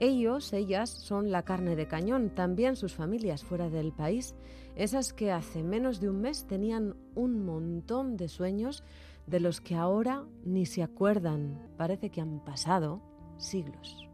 Ellos, 0.00 0.52
ellas, 0.54 0.88
son 0.88 1.30
la 1.30 1.44
carne 1.44 1.76
de 1.76 1.86
cañón, 1.86 2.30
también 2.30 2.74
sus 2.74 2.94
familias 2.94 3.44
fuera 3.44 3.68
del 3.68 3.92
país, 3.92 4.34
esas 4.74 5.12
que 5.12 5.30
hace 5.30 5.62
menos 5.62 6.00
de 6.00 6.08
un 6.08 6.22
mes 6.22 6.46
tenían 6.46 6.96
un 7.14 7.44
montón 7.44 8.16
de 8.16 8.28
sueños 8.28 8.82
de 9.26 9.40
los 9.40 9.60
que 9.60 9.76
ahora 9.76 10.24
ni 10.42 10.64
se 10.64 10.82
acuerdan. 10.82 11.60
Parece 11.76 12.10
que 12.10 12.22
han 12.22 12.42
pasado 12.42 13.02
siglos. 13.36 14.09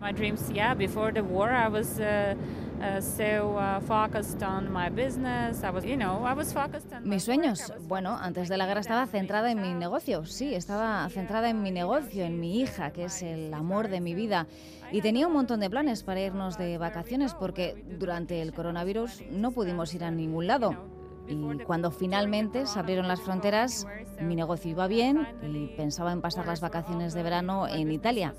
My 0.00 0.12
dreams, 0.12 0.50
yeah, 0.52 0.74
before 0.74 1.10
the 1.10 1.22
war, 1.22 1.50
I 1.50 1.68
was 1.68 1.98
uh, 1.98 2.34
uh, 2.82 3.00
so 3.00 3.56
uh, 3.56 3.80
focused 3.80 4.42
on 4.42 4.70
my 4.70 4.90
business. 4.90 5.64
I 5.64 5.70
was, 5.70 5.86
you 5.86 5.96
know, 5.96 6.22
I 6.22 6.34
was 6.34 6.52
focused 6.52 6.92
on 6.92 7.08
Mis 7.08 7.24
sueños, 7.24 7.72
bueno, 7.88 8.16
antes 8.20 8.50
de 8.50 8.58
la 8.58 8.66
guerra 8.66 8.80
estaba 8.80 9.06
centrada 9.06 9.50
en 9.50 9.62
mi 9.62 9.72
negocio, 9.72 10.26
sí, 10.26 10.54
estaba 10.54 11.08
centrada 11.08 11.48
en 11.48 11.62
mi 11.62 11.70
negocio, 11.70 12.24
en 12.24 12.38
mi 12.38 12.60
hija, 12.60 12.90
que 12.90 13.04
es 13.04 13.22
el 13.22 13.54
amor 13.54 13.88
de 13.88 14.02
mi 14.02 14.14
vida. 14.14 14.46
Y 14.92 15.00
tenía 15.00 15.26
un 15.26 15.32
montón 15.32 15.60
de 15.60 15.70
planes 15.70 16.02
para 16.02 16.20
irnos 16.20 16.58
de 16.58 16.76
vacaciones 16.76 17.32
porque 17.32 17.82
durante 17.98 18.42
el 18.42 18.52
coronavirus 18.52 19.22
no 19.30 19.50
pudimos 19.50 19.94
ir 19.94 20.04
a 20.04 20.10
ningún 20.10 20.46
lado. 20.46 20.95
Y 21.28 21.58
cuando 21.64 21.90
finalmente 21.90 22.66
se 22.66 22.78
abrieron 22.78 23.08
las 23.08 23.20
fronteras, 23.20 23.86
mi 24.20 24.36
negocio 24.36 24.70
iba 24.70 24.86
bien 24.86 25.26
y 25.42 25.68
pensaba 25.76 26.12
en 26.12 26.20
pasar 26.20 26.46
las 26.46 26.60
vacaciones 26.60 27.14
de 27.14 27.22
verano 27.22 27.66
en 27.68 27.90
Italia, 27.90 28.34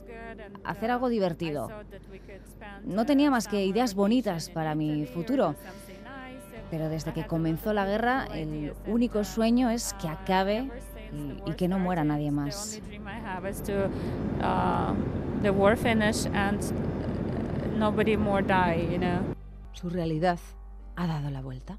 hacer 0.63 0.91
algo 0.91 1.09
divertido. 1.09 1.69
No 2.83 3.05
tenía 3.05 3.29
más 3.29 3.47
que 3.47 3.65
ideas 3.65 3.95
bonitas 3.95 4.49
para 4.49 4.75
mi 4.75 5.05
futuro. 5.05 5.55
Pero 6.69 6.89
desde 6.89 7.13
que 7.13 7.25
comenzó 7.25 7.73
la 7.73 7.85
guerra, 7.85 8.27
el 8.33 8.73
único 8.87 9.23
sueño 9.23 9.69
es 9.69 9.93
que 9.93 10.09
acabe 10.09 10.69
y, 11.45 11.53
que 11.53 11.67
no 11.67 11.79
muera 11.79 12.03
nadie 12.03 12.31
más. 12.31 12.81
Su 19.71 19.89
realidad 19.89 20.39
ha 20.95 21.07
dado 21.07 21.29
la 21.29 21.41
vuelta. 21.41 21.77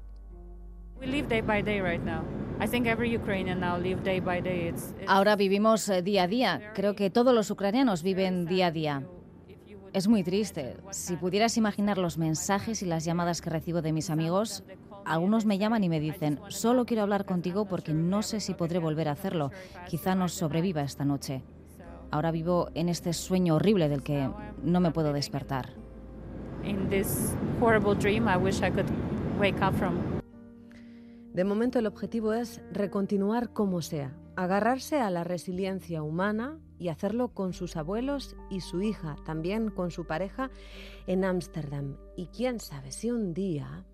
Ahora 5.07 5.37
vivimos 5.37 5.87
eh, 5.87 6.01
día 6.01 6.23
a 6.23 6.27
día. 6.27 6.71
Creo 6.75 6.93
que 6.93 7.09
todos 7.09 7.33
los 7.33 7.49
ucranianos 7.49 8.03
viven 8.03 8.45
día 8.45 8.67
a 8.67 8.71
día. 8.71 9.03
Es 9.93 10.07
muy 10.07 10.23
triste. 10.23 10.75
Si 10.91 11.15
pudieras 11.15 11.57
imaginar 11.57 11.97
los 11.97 12.17
mensajes 12.17 12.81
y 12.83 12.85
las 12.85 13.05
llamadas 13.05 13.41
que 13.41 13.49
recibo 13.49 13.81
de 13.81 13.93
mis 13.93 14.09
amigos, 14.09 14.63
algunos 15.05 15.45
me 15.45 15.57
llaman 15.57 15.83
y 15.83 15.89
me 15.89 16.01
dicen, 16.01 16.39
solo 16.49 16.85
quiero 16.85 17.03
hablar 17.03 17.25
contigo 17.25 17.65
porque 17.65 17.93
no 17.93 18.21
sé 18.21 18.41
si 18.41 18.53
podré 18.53 18.79
volver 18.79 19.07
a 19.07 19.13
hacerlo. 19.13 19.51
Quizá 19.87 20.15
no 20.15 20.27
sobreviva 20.27 20.81
esta 20.81 21.05
noche. 21.05 21.43
Ahora 22.11 22.31
vivo 22.31 22.69
en 22.75 22.89
este 22.89 23.13
sueño 23.13 23.55
horrible 23.55 23.87
del 23.87 24.03
que 24.03 24.29
no 24.63 24.79
me 24.81 24.91
puedo 24.91 25.13
despertar. 25.13 25.69
De 31.33 31.43
momento 31.43 31.79
el 31.79 31.85
objetivo 31.85 32.33
es 32.33 32.61
recontinuar 32.71 33.53
como 33.53 33.81
sea, 33.81 34.15
agarrarse 34.35 34.99
a 34.99 35.09
la 35.09 35.23
resiliencia 35.23 36.01
humana 36.01 36.57
y 36.79 36.87
hacerlo 36.87 37.29
con 37.29 37.53
sus 37.53 37.75
abuelos 37.75 38.35
y 38.49 38.61
su 38.61 38.81
hija, 38.81 39.15
también 39.25 39.69
con 39.69 39.91
su 39.91 40.07
pareja 40.07 40.49
en 41.07 41.25
Ámsterdam. 41.25 41.97
Y 42.15 42.27
quién 42.27 42.59
sabe 42.59 42.91
si 42.91 43.11
un 43.11 43.33
día... 43.33 43.85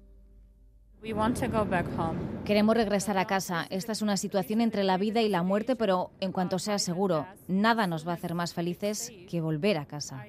Queremos 2.45 2.75
regresar 2.75 3.17
a 3.17 3.25
casa. 3.25 3.67
Esta 3.69 3.91
es 3.91 4.01
una 4.01 4.17
situación 4.17 4.61
entre 4.61 4.83
la 4.83 4.97
vida 4.97 5.21
y 5.21 5.29
la 5.29 5.43
muerte, 5.43 5.75
pero 5.75 6.11
en 6.19 6.31
cuanto 6.31 6.57
sea 6.57 6.79
seguro, 6.79 7.27
nada 7.47 7.85
nos 7.85 8.07
va 8.07 8.11
a 8.11 8.15
hacer 8.15 8.33
más 8.33 8.53
felices 8.53 9.11
que 9.29 9.41
volver 9.41 9.77
a 9.77 9.85
casa. 9.85 10.25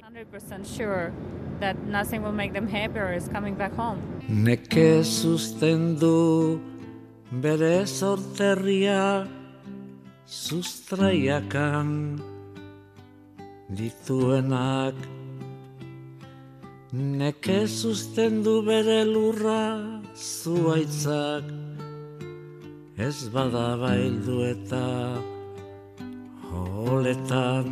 Bere 7.30 7.86
sorterria 7.86 9.26
sustraiakan 10.26 12.20
dituenak 13.68 14.94
neke 16.92 17.66
sustendu 17.66 18.62
bere 18.62 19.04
lurra 19.04 20.00
zuaitzak 20.14 21.50
ez 22.96 23.28
bada 23.28 23.76
baildu 23.76 24.40
eta 24.46 24.84
holetan. 26.52 27.66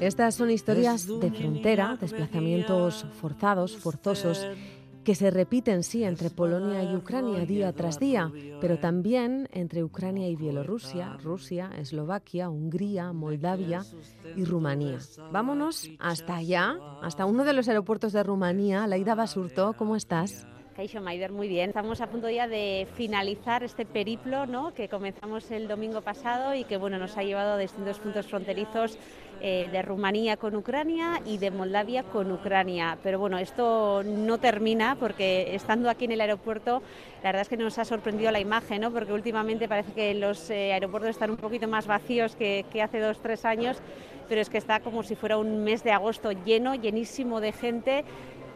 Estas 0.00 0.36
son 0.36 0.50
historias 0.50 1.06
de 1.06 1.30
frontera, 1.30 1.98
desplazamientos 2.00 3.04
forzados, 3.20 3.76
forzosos, 3.76 4.46
que 5.04 5.14
se 5.14 5.30
repiten, 5.30 5.82
sí, 5.82 6.04
entre 6.04 6.30
Polonia 6.30 6.82
y 6.82 6.94
Ucrania 6.94 7.46
día 7.46 7.72
tras 7.72 7.98
día, 7.98 8.30
pero 8.60 8.78
también 8.78 9.48
entre 9.52 9.82
Ucrania 9.82 10.28
y 10.28 10.36
Bielorrusia, 10.36 11.16
Rusia, 11.22 11.70
Eslovaquia, 11.78 12.50
Hungría, 12.50 13.12
Moldavia 13.12 13.84
y 14.36 14.44
Rumanía. 14.44 14.98
Vámonos 15.32 15.90
hasta 15.98 16.36
allá, 16.36 16.76
hasta 17.02 17.24
uno 17.24 17.44
de 17.44 17.52
los 17.52 17.68
aeropuertos 17.68 18.12
de 18.12 18.22
Rumanía. 18.22 18.86
Laida 18.86 19.14
Basurto, 19.14 19.74
¿cómo 19.76 19.96
estás? 19.96 20.46
Maider, 21.02 21.30
muy 21.30 21.46
bien. 21.46 21.68
Estamos 21.68 22.00
a 22.00 22.06
punto 22.06 22.30
ya 22.30 22.48
de 22.48 22.88
finalizar 22.94 23.62
este 23.62 23.84
periplo 23.84 24.46
¿no? 24.46 24.72
que 24.72 24.88
comenzamos 24.88 25.50
el 25.50 25.68
domingo 25.68 26.00
pasado 26.00 26.54
y 26.54 26.64
que 26.64 26.78
bueno, 26.78 26.98
nos 26.98 27.18
ha 27.18 27.22
llevado 27.22 27.52
a 27.52 27.58
distintos 27.58 27.98
puntos 27.98 28.26
fronterizos 28.26 28.96
eh, 29.40 29.68
de 29.72 29.82
Rumanía 29.82 30.36
con 30.36 30.54
Ucrania 30.54 31.20
y 31.24 31.38
de 31.38 31.50
Moldavia 31.50 32.02
con 32.02 32.30
Ucrania. 32.30 32.98
Pero 33.02 33.18
bueno, 33.18 33.38
esto 33.38 34.02
no 34.04 34.38
termina 34.38 34.96
porque 34.96 35.54
estando 35.54 35.88
aquí 35.88 36.04
en 36.04 36.12
el 36.12 36.20
aeropuerto, 36.20 36.82
la 37.22 37.28
verdad 37.28 37.42
es 37.42 37.48
que 37.48 37.56
nos 37.56 37.78
ha 37.78 37.84
sorprendido 37.84 38.30
la 38.30 38.40
imagen, 38.40 38.82
¿no? 38.82 38.90
porque 38.90 39.12
últimamente 39.12 39.68
parece 39.68 39.92
que 39.92 40.14
los 40.14 40.50
eh, 40.50 40.72
aeropuertos 40.72 41.10
están 41.10 41.30
un 41.30 41.36
poquito 41.36 41.68
más 41.68 41.86
vacíos 41.86 42.36
que, 42.36 42.64
que 42.72 42.82
hace 42.82 43.00
dos, 43.00 43.20
tres 43.20 43.44
años, 43.44 43.78
pero 44.28 44.40
es 44.40 44.50
que 44.50 44.58
está 44.58 44.80
como 44.80 45.02
si 45.02 45.16
fuera 45.16 45.38
un 45.38 45.64
mes 45.64 45.82
de 45.82 45.92
agosto 45.92 46.32
lleno, 46.32 46.74
llenísimo 46.74 47.40
de 47.40 47.52
gente 47.52 48.04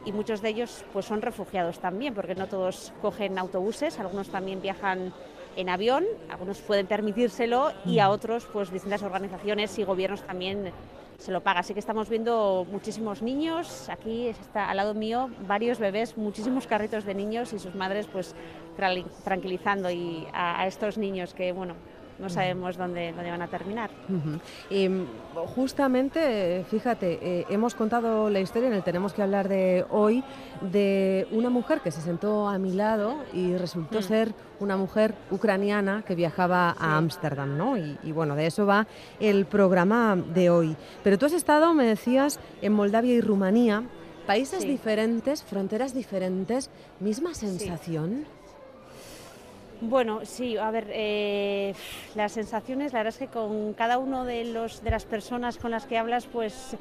y 0.05 0.13
muchos 0.13 0.43
de 0.43 0.51
ellos 0.51 0.85
pues 0.93 1.07
son 1.07 1.23
refugiados 1.23 1.79
también, 1.79 2.15
porque 2.15 2.35
no 2.35 2.47
todos 2.47 2.93
cogen 3.01 3.39
autobuses, 3.39 3.99
algunos 3.99 4.29
también 4.29 4.61
viajan 4.61 5.13
en 5.57 5.69
avión, 5.69 6.05
algunos 6.29 6.61
pueden 6.61 6.87
permitírselo 6.87 7.73
y 7.85 7.99
a 7.99 8.11
otros 8.11 8.47
pues 8.53 8.71
distintas 8.71 9.03
organizaciones 9.03 9.79
y 9.79 9.85
gobiernos 9.85 10.23
también 10.23 10.73
se 11.19 11.31
lo 11.31 11.41
paga. 11.43 11.61
Así 11.61 11.73
que 11.75 11.81
estamos 11.81 12.09
viendo 12.09 12.67
muchísimos 12.71 13.23
niños, 13.23 13.89
aquí 13.89 14.27
está 14.27 14.69
al 14.69 14.77
lado 14.77 14.95
mío 14.95 15.31
varios 15.47 15.79
bebés, 15.79 16.17
muchísimos 16.17 16.67
carritos 16.67 17.05
de 17.05 17.15
niños 17.15 17.53
y 17.53 17.59
sus 17.59 17.75
madres 17.75 18.07
pues 18.07 18.35
tra- 18.77 19.05
tranquilizando 19.23 19.91
y 19.91 20.27
a, 20.33 20.61
a 20.61 20.67
estos 20.67 20.99
niños 20.99 21.33
que 21.33 21.53
bueno, 21.53 21.75
no 22.19 22.29
sabemos 22.29 22.77
dónde, 22.77 23.13
dónde 23.13 23.31
van 23.31 23.43
a 23.43 23.49
terminar. 23.49 23.91
Y 24.71 24.89
mm, 24.89 25.07
justamente, 25.55 26.65
fíjate, 26.71 27.19
eh, 27.41 27.47
hemos 27.51 27.75
contado 27.75 28.31
la 28.31 28.41
historia 28.41 28.69
en 28.69 28.75
el 28.75 28.83
Tenemos 28.83 29.13
que 29.13 29.23
hablar 29.23 29.49
de 29.49 29.85
hoy 29.91 30.23
de 30.61 31.27
una 31.33 31.51
mujer 31.51 31.81
que 31.81 31.91
se 31.91 32.01
sentó 32.01 32.49
a 32.49 32.59
mi 32.59 32.73
lado 32.73 33.17
y 33.33 33.57
resultó 33.57 33.99
Mm. 33.99 34.03
ser 34.03 34.35
una 34.61 34.77
mujer 34.77 35.15
ucraniana 35.31 36.05
que 36.07 36.15
viajaba 36.15 36.71
a 36.79 36.97
Ámsterdam, 36.97 37.57
¿no? 37.59 37.77
Y, 37.77 37.99
y 38.05 38.13
bueno, 38.13 38.37
de 38.37 38.47
eso 38.47 38.67
va 38.67 38.87
el 39.21 39.47
programa 39.47 40.17
de 40.17 40.51
hoy. 40.51 40.77
Pero 41.03 41.19
tú 41.19 41.27
has 41.27 41.33
estado, 41.33 41.75
me 41.75 41.85
decías, 41.85 42.39
en 42.63 42.73
Moldavia 42.73 43.15
y 43.15 43.21
Rumanía, 43.21 43.83
países 44.27 44.63
Sí. 44.63 44.69
diferentes, 44.69 45.43
fronteras 45.43 45.93
diferentes, 45.95 46.71
misma 47.01 47.35
sensación. 47.35 48.25
Bueno, 49.87 50.21
sí, 50.25 50.57
a 50.57 50.71
ver, 50.71 50.87
eh, 50.91 51.75
las 52.15 52.33
sensaciones, 52.33 52.95
la 52.95 53.01
verdad 53.01 53.13
es 53.13 53.19
que 53.19 53.27
con 53.27 53.75
cada 53.75 53.99
uno 53.99 54.25
de, 54.25 54.47
los, 54.47 54.83
de 54.83 54.91
las 54.91 55.05
personas 55.05 55.59
con 55.59 55.71
las 55.71 55.85
que 55.85 55.99
hablas, 55.99 56.27
pues, 56.27 56.75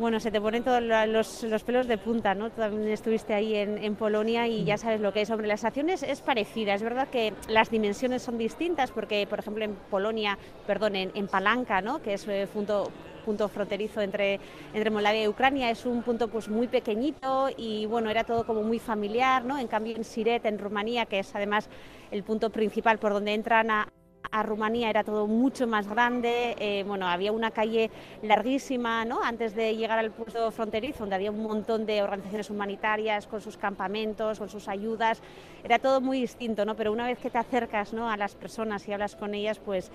bueno, 0.00 0.18
se 0.18 0.30
te 0.30 0.40
ponen 0.40 0.64
todos 0.64 0.82
los, 0.82 1.42
los 1.42 1.62
pelos 1.62 1.86
de 1.86 1.98
punta, 1.98 2.34
¿no? 2.34 2.48
Tú 2.48 2.62
también 2.62 2.88
estuviste 2.90 3.34
ahí 3.34 3.54
en, 3.54 3.76
en 3.76 3.96
Polonia 3.96 4.48
y 4.48 4.64
ya 4.64 4.78
sabes 4.78 5.00
lo 5.02 5.12
que 5.12 5.20
es. 5.20 5.30
Hombre, 5.30 5.46
la 5.46 5.58
sensación 5.58 5.90
es, 5.90 6.02
es 6.02 6.22
parecida, 6.22 6.72
es 6.72 6.82
verdad 6.82 7.08
que 7.08 7.34
las 7.48 7.70
dimensiones 7.70 8.22
son 8.22 8.38
distintas, 8.38 8.90
porque, 8.90 9.26
por 9.28 9.38
ejemplo, 9.38 9.62
en 9.62 9.74
Polonia, 9.90 10.38
perdón, 10.66 10.96
en, 10.96 11.10
en 11.14 11.28
Palanca, 11.28 11.82
¿no? 11.82 12.00
Que 12.00 12.14
es 12.14 12.26
eh, 12.28 12.48
punto 12.52 12.90
punto 13.20 13.48
fronterizo 13.50 14.00
entre, 14.00 14.40
entre 14.72 14.88
Moldavia 14.88 15.24
y 15.24 15.28
Ucrania, 15.28 15.70
es 15.70 15.84
un 15.84 16.02
punto 16.02 16.28
pues 16.28 16.48
muy 16.48 16.68
pequeñito 16.68 17.50
y 17.54 17.84
bueno, 17.84 18.08
era 18.08 18.24
todo 18.24 18.46
como 18.46 18.62
muy 18.62 18.78
familiar, 18.78 19.44
¿no? 19.44 19.58
En 19.58 19.68
cambio 19.68 19.94
en 19.94 20.04
Siret, 20.04 20.46
en 20.46 20.58
Rumanía, 20.58 21.04
que 21.04 21.18
es 21.18 21.34
además 21.34 21.68
el 22.10 22.22
punto 22.24 22.48
principal 22.48 22.98
por 22.98 23.12
donde 23.12 23.34
entran 23.34 23.70
a, 23.70 23.88
a 24.30 24.42
Rumanía 24.42 24.90
era 24.90 25.02
todo 25.02 25.26
mucho 25.26 25.66
más 25.66 25.88
grande, 25.88 26.54
eh, 26.58 26.84
bueno, 26.86 27.06
había 27.06 27.32
una 27.32 27.50
calle 27.50 27.90
larguísima, 28.22 29.04
¿no? 29.04 29.22
Antes 29.22 29.54
de 29.54 29.74
llegar 29.76 29.98
al 29.98 30.10
punto 30.12 30.50
fronterizo, 30.50 31.00
donde 31.00 31.16
había 31.16 31.30
un 31.30 31.42
montón 31.42 31.86
de 31.86 32.02
organizaciones 32.02 32.50
humanitarias 32.50 33.26
con 33.26 33.40
sus 33.40 33.56
campamentos, 33.56 34.38
con 34.38 34.48
sus 34.48 34.68
ayudas, 34.68 35.20
era 35.64 35.78
todo 35.78 36.00
muy 36.00 36.20
distinto, 36.20 36.64
¿no? 36.64 36.76
Pero 36.76 36.92
una 36.92 37.06
vez 37.06 37.18
que 37.18 37.30
te 37.30 37.38
acercas, 37.38 37.92
¿no? 37.92 38.08
A 38.08 38.16
las 38.16 38.34
personas 38.34 38.86
y 38.86 38.92
hablas 38.92 39.16
con 39.16 39.34
ellas, 39.34 39.58
pues 39.58 39.90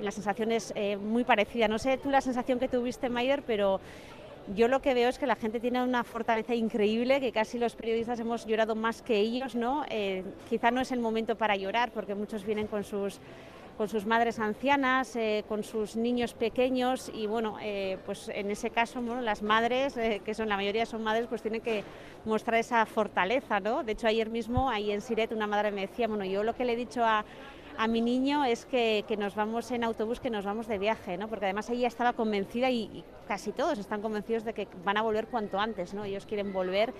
la 0.00 0.10
sensación 0.10 0.52
es 0.52 0.72
eh, 0.76 0.96
muy 0.96 1.24
parecida. 1.24 1.66
No 1.66 1.78
sé 1.78 1.98
tú 1.98 2.10
la 2.10 2.20
sensación 2.20 2.58
que 2.58 2.68
tuviste, 2.68 3.08
Maider, 3.08 3.42
pero 3.42 3.80
yo 4.54 4.68
lo 4.68 4.80
que 4.80 4.94
veo 4.94 5.08
es 5.08 5.18
que 5.18 5.26
la 5.26 5.36
gente 5.36 5.60
tiene 5.60 5.82
una 5.82 6.04
fortaleza 6.04 6.54
increíble, 6.54 7.20
que 7.20 7.32
casi 7.32 7.58
los 7.58 7.76
periodistas 7.76 8.18
hemos 8.20 8.46
llorado 8.46 8.74
más 8.74 9.02
que 9.02 9.16
ellos, 9.16 9.54
¿no? 9.54 9.84
Eh, 9.90 10.24
quizá 10.48 10.70
no 10.70 10.80
es 10.80 10.92
el 10.92 11.00
momento 11.00 11.36
para 11.36 11.56
llorar, 11.56 11.90
porque 11.92 12.14
muchos 12.14 12.44
vienen 12.44 12.66
con 12.66 12.82
sus 12.84 13.20
con 13.76 13.88
sus 13.88 14.06
madres 14.06 14.38
ancianas, 14.38 15.16
eh, 15.16 15.44
con 15.48 15.64
sus 15.64 15.96
niños 15.96 16.34
pequeños 16.34 17.10
y 17.14 17.26
bueno, 17.26 17.56
eh, 17.62 17.98
pues 18.04 18.28
en 18.28 18.50
ese 18.50 18.70
caso 18.70 19.00
bueno, 19.00 19.20
las 19.20 19.42
madres, 19.42 19.96
eh, 19.96 20.20
que 20.24 20.34
son 20.34 20.48
la 20.48 20.56
mayoría 20.56 20.86
son 20.86 21.02
madres, 21.02 21.26
pues 21.28 21.42
tienen 21.42 21.60
que 21.60 21.84
mostrar 22.24 22.60
esa 22.60 22.84
fortaleza, 22.86 23.60
¿no? 23.60 23.82
De 23.82 23.92
hecho 23.92 24.06
ayer 24.06 24.28
mismo 24.28 24.68
ahí 24.68 24.90
en 24.92 25.00
Siret 25.00 25.32
una 25.32 25.46
madre 25.46 25.72
me 25.72 25.82
decía, 25.82 26.08
bueno, 26.08 26.24
yo 26.24 26.42
lo 26.42 26.54
que 26.54 26.64
le 26.64 26.74
he 26.74 26.76
dicho 26.76 27.04
a, 27.04 27.24
a 27.78 27.88
mi 27.88 28.02
niño 28.02 28.44
es 28.44 28.66
que, 28.66 29.04
que 29.08 29.16
nos 29.16 29.34
vamos 29.34 29.70
en 29.70 29.84
autobús, 29.84 30.20
que 30.20 30.28
nos 30.28 30.44
vamos 30.44 30.66
de 30.66 30.78
viaje, 30.78 31.16
¿no? 31.16 31.28
Porque 31.28 31.46
además 31.46 31.70
ella 31.70 31.88
estaba 31.88 32.12
convencida 32.12 32.70
y, 32.70 32.82
y 32.82 33.04
casi 33.26 33.52
todos 33.52 33.78
están 33.78 34.02
convencidos 34.02 34.44
de 34.44 34.52
que 34.52 34.68
van 34.84 34.98
a 34.98 35.02
volver 35.02 35.28
cuanto 35.28 35.58
antes, 35.58 35.94
¿no? 35.94 36.04
Ellos 36.04 36.26
quieren 36.26 36.52
volver 36.52 36.92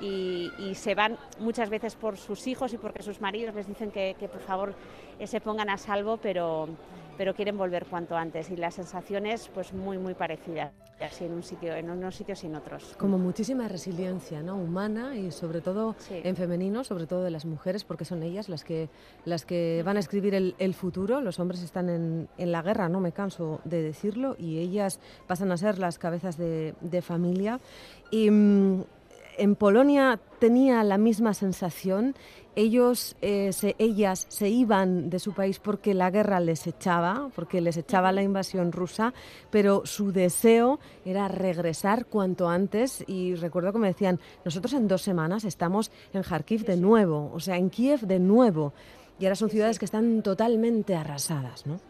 y, 0.00 0.50
y 0.58 0.74
se 0.74 0.94
van 0.94 1.16
muchas 1.40 1.70
veces 1.70 1.94
por 1.96 2.16
sus 2.16 2.46
hijos 2.46 2.72
y 2.72 2.78
porque 2.78 3.02
sus 3.02 3.20
maridos 3.20 3.54
les 3.54 3.66
dicen 3.66 3.90
que, 3.90 4.16
que 4.18 4.28
por 4.28 4.40
favor 4.40 4.74
eh, 5.18 5.26
se 5.26 5.40
pongan 5.40 5.68
a 5.70 5.76
salvo, 5.76 6.16
pero, 6.18 6.68
pero 7.16 7.34
quieren 7.34 7.56
volver 7.58 7.86
cuanto 7.86 8.16
antes 8.16 8.50
y 8.50 8.56
las 8.56 8.74
sensaciones 8.74 9.50
pues 9.52 9.72
muy 9.72 9.98
muy 9.98 10.14
parecidas, 10.14 10.72
así 11.00 11.24
en 11.24 11.32
un 11.32 11.42
sitio, 11.42 11.74
en 11.74 11.90
unos 11.90 12.14
sitios 12.14 12.42
y 12.44 12.46
en 12.46 12.54
otros. 12.54 12.94
Como 12.96 13.18
muchísima 13.18 13.66
resiliencia 13.66 14.42
¿no? 14.42 14.56
humana 14.56 15.16
y 15.16 15.30
sobre 15.32 15.60
todo 15.60 15.96
Sí. 15.98 16.20
en 16.22 16.36
femenino, 16.36 16.84
sobre 16.84 17.06
todo 17.06 17.24
de 17.24 17.30
las 17.30 17.44
mujeres, 17.44 17.82
porque 17.84 18.04
son 18.04 18.22
ellas 18.22 18.48
las 18.48 18.62
que, 18.64 18.88
las 19.24 19.44
que 19.44 19.82
van 19.84 19.96
a 19.96 20.00
escribir 20.00 20.34
el, 20.34 20.54
el 20.58 20.74
futuro. 20.74 21.20
Los 21.20 21.40
hombres 21.40 21.62
están 21.62 21.88
en, 21.88 22.28
en 22.38 22.52
la 22.52 22.62
guerra, 22.62 22.88
no 22.88 23.00
me 23.00 23.10
canso 23.12 23.60
de 23.64 23.82
decirlo, 23.82 24.36
y 24.38 24.58
ellas 24.58 25.00
pasan 25.26 25.50
a 25.50 25.56
ser 25.56 25.78
las 25.78 25.98
cabezas 25.98 26.36
de, 26.36 26.74
de 26.80 27.02
familia. 27.02 27.58
Y 28.10 28.30
mm, 28.30 28.84
en 29.38 29.54
Polonia 29.56 30.20
tenía 30.38 30.82
la 30.84 30.98
misma 30.98 31.32
sensación. 31.34 32.14
Ellos, 32.56 33.16
eh, 33.22 33.52
se- 33.52 33.76
ellas 33.78 34.26
se 34.28 34.48
iban 34.48 35.10
de 35.10 35.18
su 35.20 35.32
país 35.32 35.58
porque 35.60 35.94
la 35.94 36.10
guerra 36.10 36.40
les 36.40 36.66
echaba, 36.66 37.30
porque 37.36 37.60
les 37.60 37.76
echaba 37.76 38.10
la 38.12 38.22
invasión 38.22 38.72
rusa, 38.72 39.14
pero 39.50 39.82
su 39.86 40.10
deseo 40.12 40.80
era 41.04 41.28
regresar 41.28 42.06
cuanto 42.06 42.48
antes. 42.48 43.04
Y 43.06 43.34
recuerdo 43.36 43.72
que 43.72 43.78
me 43.78 43.88
decían, 43.88 44.18
nosotros 44.44 44.72
en 44.74 44.88
dos 44.88 45.02
semanas 45.02 45.44
estamos 45.44 45.90
en 46.12 46.22
Kharkiv 46.22 46.64
de 46.64 46.76
nuevo, 46.76 47.30
o 47.32 47.40
sea, 47.40 47.56
en 47.56 47.70
Kiev 47.70 48.00
de 48.00 48.18
nuevo. 48.18 48.72
Y 49.20 49.24
ahora 49.24 49.36
son 49.36 49.50
ciudades 49.50 49.78
que 49.78 49.84
están 49.84 50.22
totalmente 50.22 50.94
arrasadas, 50.96 51.66
¿no? 51.66 51.80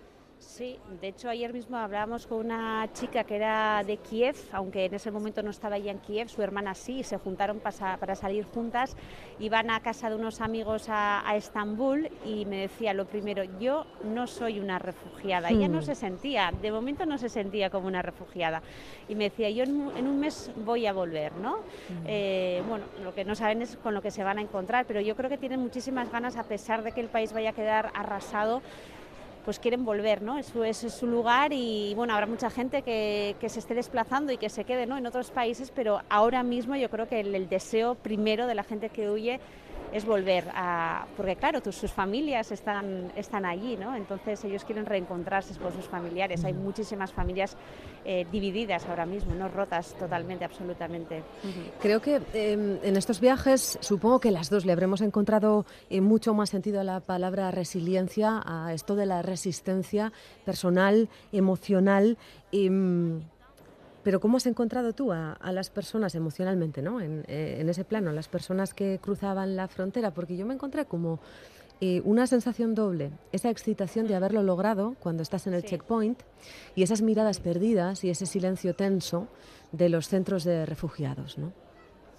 Sí, 0.58 0.76
de 1.00 1.06
hecho 1.06 1.28
ayer 1.30 1.52
mismo 1.52 1.76
hablábamos 1.76 2.26
con 2.26 2.38
una 2.44 2.88
chica 2.92 3.22
que 3.22 3.36
era 3.36 3.84
de 3.86 3.96
Kiev, 3.98 4.34
aunque 4.50 4.86
en 4.86 4.94
ese 4.94 5.12
momento 5.12 5.40
no 5.40 5.50
estaba 5.50 5.76
ella 5.76 5.92
en 5.92 5.98
Kiev, 6.00 6.28
su 6.28 6.42
hermana 6.42 6.74
sí, 6.74 6.98
y 6.98 7.04
se 7.04 7.16
juntaron 7.16 7.60
para 7.60 8.16
salir 8.16 8.44
juntas, 8.44 8.96
iban 9.38 9.70
a 9.70 9.78
casa 9.78 10.10
de 10.10 10.16
unos 10.16 10.40
amigos 10.40 10.88
a, 10.88 11.22
a 11.24 11.36
Estambul 11.36 12.10
y 12.24 12.44
me 12.46 12.56
decía 12.62 12.92
lo 12.92 13.04
primero, 13.04 13.44
yo 13.60 13.86
no 14.02 14.26
soy 14.26 14.58
una 14.58 14.80
refugiada, 14.80 15.50
ella 15.50 15.68
no 15.68 15.78
Hmm. 15.78 15.82
se 15.84 15.94
sentía, 15.94 16.50
de 16.60 16.72
momento 16.72 17.06
no 17.06 17.18
se 17.18 17.28
sentía 17.28 17.70
como 17.70 17.86
una 17.86 18.02
refugiada 18.02 18.60
y 19.08 19.14
me 19.14 19.24
decía, 19.30 19.50
yo 19.50 19.62
en, 19.62 19.76
un- 19.80 19.96
en 19.96 20.08
un 20.08 20.18
mes 20.18 20.50
voy 20.56 20.86
a 20.86 20.92
volver, 20.92 21.36
¿no? 21.36 21.54
Eh, 22.04 22.64
bueno, 22.66 22.86
lo 22.98 23.12
que 23.14 23.24
no 23.24 23.36
saben 23.36 23.62
es 23.62 23.76
con 23.76 23.94
lo 23.94 24.02
que 24.02 24.10
se 24.10 24.24
van 24.24 24.38
a 24.38 24.42
encontrar, 24.42 24.86
pero 24.86 25.00
yo 25.00 25.14
creo 25.14 25.30
que 25.30 25.38
tienen 25.38 25.60
muchísimas 25.60 26.10
ganas, 26.10 26.36
a 26.36 26.42
pesar 26.42 26.82
de 26.82 26.90
que 26.90 27.00
el 27.00 27.10
país 27.10 27.32
vaya 27.32 27.50
a 27.50 27.52
quedar 27.52 27.90
arrasado, 27.94 28.60
pues 29.48 29.60
quieren 29.60 29.86
volver, 29.86 30.20
¿no? 30.20 30.36
Eso 30.36 30.62
es, 30.62 30.76
su 30.76 31.06
lugar 31.06 31.54
y 31.54 31.94
bueno, 31.94 32.12
habrá 32.12 32.26
mucha 32.26 32.50
gente 32.50 32.82
que, 32.82 33.34
que 33.40 33.48
se 33.48 33.60
esté 33.60 33.72
desplazando 33.74 34.30
y 34.30 34.36
que 34.36 34.50
se 34.50 34.64
quede 34.64 34.84
¿no? 34.84 34.98
en 34.98 35.06
otros 35.06 35.30
países, 35.30 35.72
pero 35.74 36.02
ahora 36.10 36.42
mismo 36.42 36.76
yo 36.76 36.90
creo 36.90 37.08
que 37.08 37.20
el, 37.20 37.34
el 37.34 37.48
deseo 37.48 37.94
primero 37.94 38.46
de 38.46 38.54
la 38.54 38.62
gente 38.62 38.90
que 38.90 39.08
huye 39.08 39.40
es 39.92 40.04
volver 40.04 40.44
a... 40.54 41.06
Porque 41.16 41.36
claro, 41.36 41.60
tus- 41.60 41.76
sus 41.76 41.90
familias 41.92 42.50
están, 42.52 43.12
están 43.16 43.44
allí, 43.44 43.76
¿no? 43.76 43.94
Entonces 43.94 44.44
ellos 44.44 44.64
quieren 44.64 44.86
reencontrarse 44.86 45.58
con 45.58 45.72
sus 45.72 45.86
familiares. 45.86 46.44
Hay 46.44 46.52
muchísimas 46.52 47.12
familias 47.12 47.56
eh, 48.04 48.26
divididas 48.30 48.86
ahora 48.86 49.06
mismo, 49.06 49.34
no 49.34 49.48
rotas 49.48 49.94
totalmente, 49.98 50.44
absolutamente. 50.44 51.22
Creo 51.80 52.00
que 52.00 52.20
eh, 52.34 52.78
en 52.82 52.96
estos 52.96 53.20
viajes, 53.20 53.78
supongo 53.80 54.20
que 54.20 54.30
las 54.30 54.50
dos 54.50 54.64
le 54.64 54.72
habremos 54.72 55.00
encontrado 55.00 55.64
eh, 55.90 56.00
mucho 56.00 56.34
más 56.34 56.50
sentido 56.50 56.80
a 56.80 56.84
la 56.84 57.00
palabra 57.00 57.50
resiliencia, 57.50 58.42
a 58.44 58.72
esto 58.72 58.94
de 58.96 59.06
la 59.06 59.22
resistencia 59.22 60.12
personal, 60.44 61.08
emocional. 61.32 62.16
em, 62.52 63.20
pero 64.08 64.20
¿cómo 64.20 64.38
has 64.38 64.46
encontrado 64.46 64.94
tú 64.94 65.12
a, 65.12 65.32
a 65.34 65.52
las 65.52 65.68
personas 65.68 66.14
emocionalmente, 66.14 66.80
¿no? 66.80 66.98
En, 66.98 67.26
eh, 67.28 67.58
en 67.60 67.68
ese 67.68 67.84
plano, 67.84 68.10
las 68.10 68.26
personas 68.26 68.72
que 68.72 68.98
cruzaban 69.02 69.54
la 69.54 69.68
frontera? 69.68 70.12
Porque 70.12 70.34
yo 70.34 70.46
me 70.46 70.54
encontré 70.54 70.86
como 70.86 71.20
eh, 71.82 72.00
una 72.06 72.26
sensación 72.26 72.74
doble, 72.74 73.10
esa 73.32 73.50
excitación 73.50 74.06
de 74.06 74.14
haberlo 74.14 74.42
logrado 74.42 74.96
cuando 74.98 75.22
estás 75.22 75.46
en 75.46 75.52
el 75.52 75.62
checkpoint 75.62 76.22
y 76.74 76.84
esas 76.84 77.02
miradas 77.02 77.38
perdidas 77.40 78.02
y 78.02 78.08
ese 78.08 78.24
silencio 78.24 78.74
tenso 78.74 79.28
de 79.72 79.90
los 79.90 80.08
centros 80.08 80.42
de 80.42 80.64
refugiados, 80.64 81.36
¿no? 81.36 81.52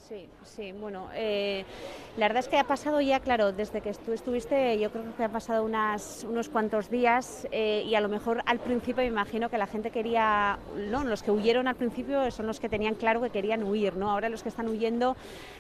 Sí, 0.10 0.28
sí, 0.44 0.72
bueno, 0.72 1.08
eh, 1.14 1.64
la 2.18 2.28
verdad 2.28 2.40
es 2.40 2.50
que 2.50 2.58
ha 2.58 2.64
pasado 2.64 3.00
ya, 3.00 3.20
claro, 3.20 3.52
desde 3.52 3.80
que 3.80 3.94
tú 3.94 4.12
estuviste, 4.12 4.80
yo 4.80 4.90
creo 4.90 5.04
que 5.16 5.24
han 5.24 5.32
pasado 5.32 5.64
unas, 5.64 6.26
unos 6.28 6.50
cuantos 6.50 6.90
días 6.90 7.48
eh, 7.52 7.84
y 7.86 7.94
a 7.94 8.02
lo 8.02 8.10
mejor 8.10 8.42
al 8.48 8.58
principio 8.58 9.04
me 9.04 9.06
imagino 9.08 9.52
que 9.52 9.60
la 9.60 9.68
gente 9.68 9.92
quería, 9.92 10.58
no, 10.90 11.04
los 11.04 11.22
que 11.22 11.30
huyeron 11.30 11.68
al 11.68 11.76
principio 11.76 12.32
son 12.32 12.48
los 12.48 12.60
que 12.60 12.70
tenían 12.70 12.96
claro 12.96 13.22
que 13.22 13.30
querían 13.30 13.64
huir, 13.64 13.98
¿no? 13.98 14.10
Ahora 14.10 14.30
los 14.30 14.42
que 14.42 14.50
están 14.50 14.68
huyendo, 14.68 15.16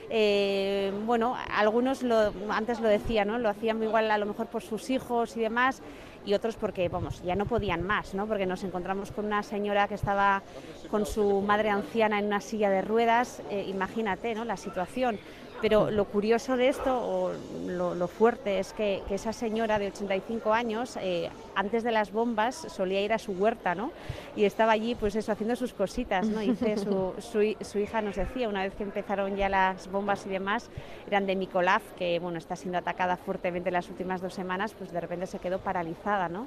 eh, 0.09 0.91
bueno, 1.05 1.35
algunos 1.55 2.01
lo, 2.01 2.33
antes 2.49 2.79
lo 2.79 2.87
decía, 2.87 3.25
¿no? 3.25 3.37
Lo 3.37 3.49
hacían 3.49 3.83
igual 3.83 4.09
a 4.09 4.17
lo 4.17 4.25
mejor 4.25 4.47
por 4.47 4.63
sus 4.63 4.89
hijos 4.89 5.37
y 5.37 5.41
demás 5.41 5.83
y 6.25 6.33
otros 6.33 6.55
porque, 6.55 6.89
vamos, 6.89 7.21
ya 7.23 7.35
no 7.35 7.45
podían 7.45 7.83
más, 7.83 8.13
¿no? 8.13 8.27
Porque 8.27 8.45
nos 8.45 8.63
encontramos 8.63 9.11
con 9.11 9.25
una 9.25 9.43
señora 9.43 9.87
que 9.87 9.95
estaba 9.95 10.43
con 10.89 11.05
su 11.05 11.41
madre 11.41 11.69
anciana 11.69 12.19
en 12.19 12.25
una 12.25 12.41
silla 12.41 12.69
de 12.69 12.81
ruedas, 12.81 13.41
eh, 13.49 13.65
imagínate, 13.67 14.35
¿no? 14.35 14.45
La 14.45 14.57
situación. 14.57 15.19
Pero 15.61 15.91
lo 15.91 16.05
curioso 16.05 16.55
de 16.55 16.69
esto, 16.69 16.97
o 16.97 17.31
lo, 17.67 17.93
lo 17.93 18.07
fuerte, 18.07 18.59
es 18.59 18.71
que, 18.73 19.01
que 19.07 19.15
esa 19.15 19.33
señora 19.33 19.77
de 19.77 19.87
85 19.87 20.53
años, 20.53 20.97
eh, 21.01 21.29
antes 21.55 21.83
de 21.83 21.91
las 21.91 22.11
bombas, 22.13 22.55
solía 22.55 23.01
ir 23.01 23.11
a 23.11 23.17
su 23.19 23.33
huerta, 23.33 23.75
¿no? 23.75 23.91
Y 24.37 24.45
estaba 24.45 24.71
allí, 24.71 24.95
pues 24.95 25.15
eso, 25.15 25.31
haciendo 25.33 25.55
sus 25.57 25.73
cositas, 25.73 26.25
¿no? 26.27 26.41
Y 26.41 26.47
su, 26.77 27.13
su 27.19 27.41
hi- 27.41 27.57
su 27.61 27.79
hija 27.79 28.01
nos 28.01 28.15
decía, 28.15 28.47
una 28.47 28.63
vez 28.63 28.73
que 28.75 28.83
empezaron 28.83 29.35
ya 29.35 29.49
las 29.49 29.91
bombas 29.91 30.25
y 30.25 30.29
demás, 30.29 30.69
eran 31.07 31.25
de 31.25 31.35
Mykolaiv, 31.35 31.81
que, 31.97 32.19
bueno, 32.19 32.37
está 32.37 32.55
siendo 32.55 32.77
atacada 32.77 33.17
fuertemente 33.17 33.69
las 33.69 33.89
últimas 33.89 34.21
dos 34.21 34.33
semanas, 34.33 34.73
pues 34.77 34.91
de 34.93 35.01
repente 35.01 35.27
se 35.27 35.39
quedó 35.39 35.59
paralizada, 35.59 36.29
¿no? 36.29 36.45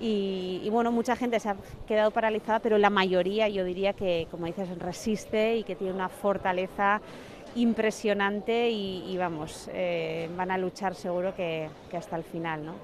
Y, 0.00 0.60
y, 0.62 0.68
bueno, 0.68 0.92
mucha 0.92 1.16
gente 1.16 1.40
se 1.40 1.48
ha 1.48 1.56
quedado 1.88 2.10
paralizada, 2.10 2.58
pero 2.58 2.76
la 2.76 2.90
mayoría 2.90 3.48
yo 3.48 3.64
diría 3.64 3.94
que, 3.94 4.26
como 4.30 4.44
dices, 4.46 4.68
resiste 4.78 5.56
y 5.56 5.64
que 5.64 5.74
tiene 5.74 5.94
una 5.94 6.08
fortaleza 6.10 7.00
impresionante 7.56 8.70
y, 8.70 9.04
y 9.10 9.16
vamos, 9.16 9.68
eh, 9.72 10.28
van 10.36 10.50
a 10.50 10.58
luchar 10.58 10.94
seguro 10.94 11.34
que, 11.34 11.68
que 11.90 11.96
hasta 11.96 12.16
el 12.16 12.24
final, 12.24 12.64
¿no? 12.64 12.74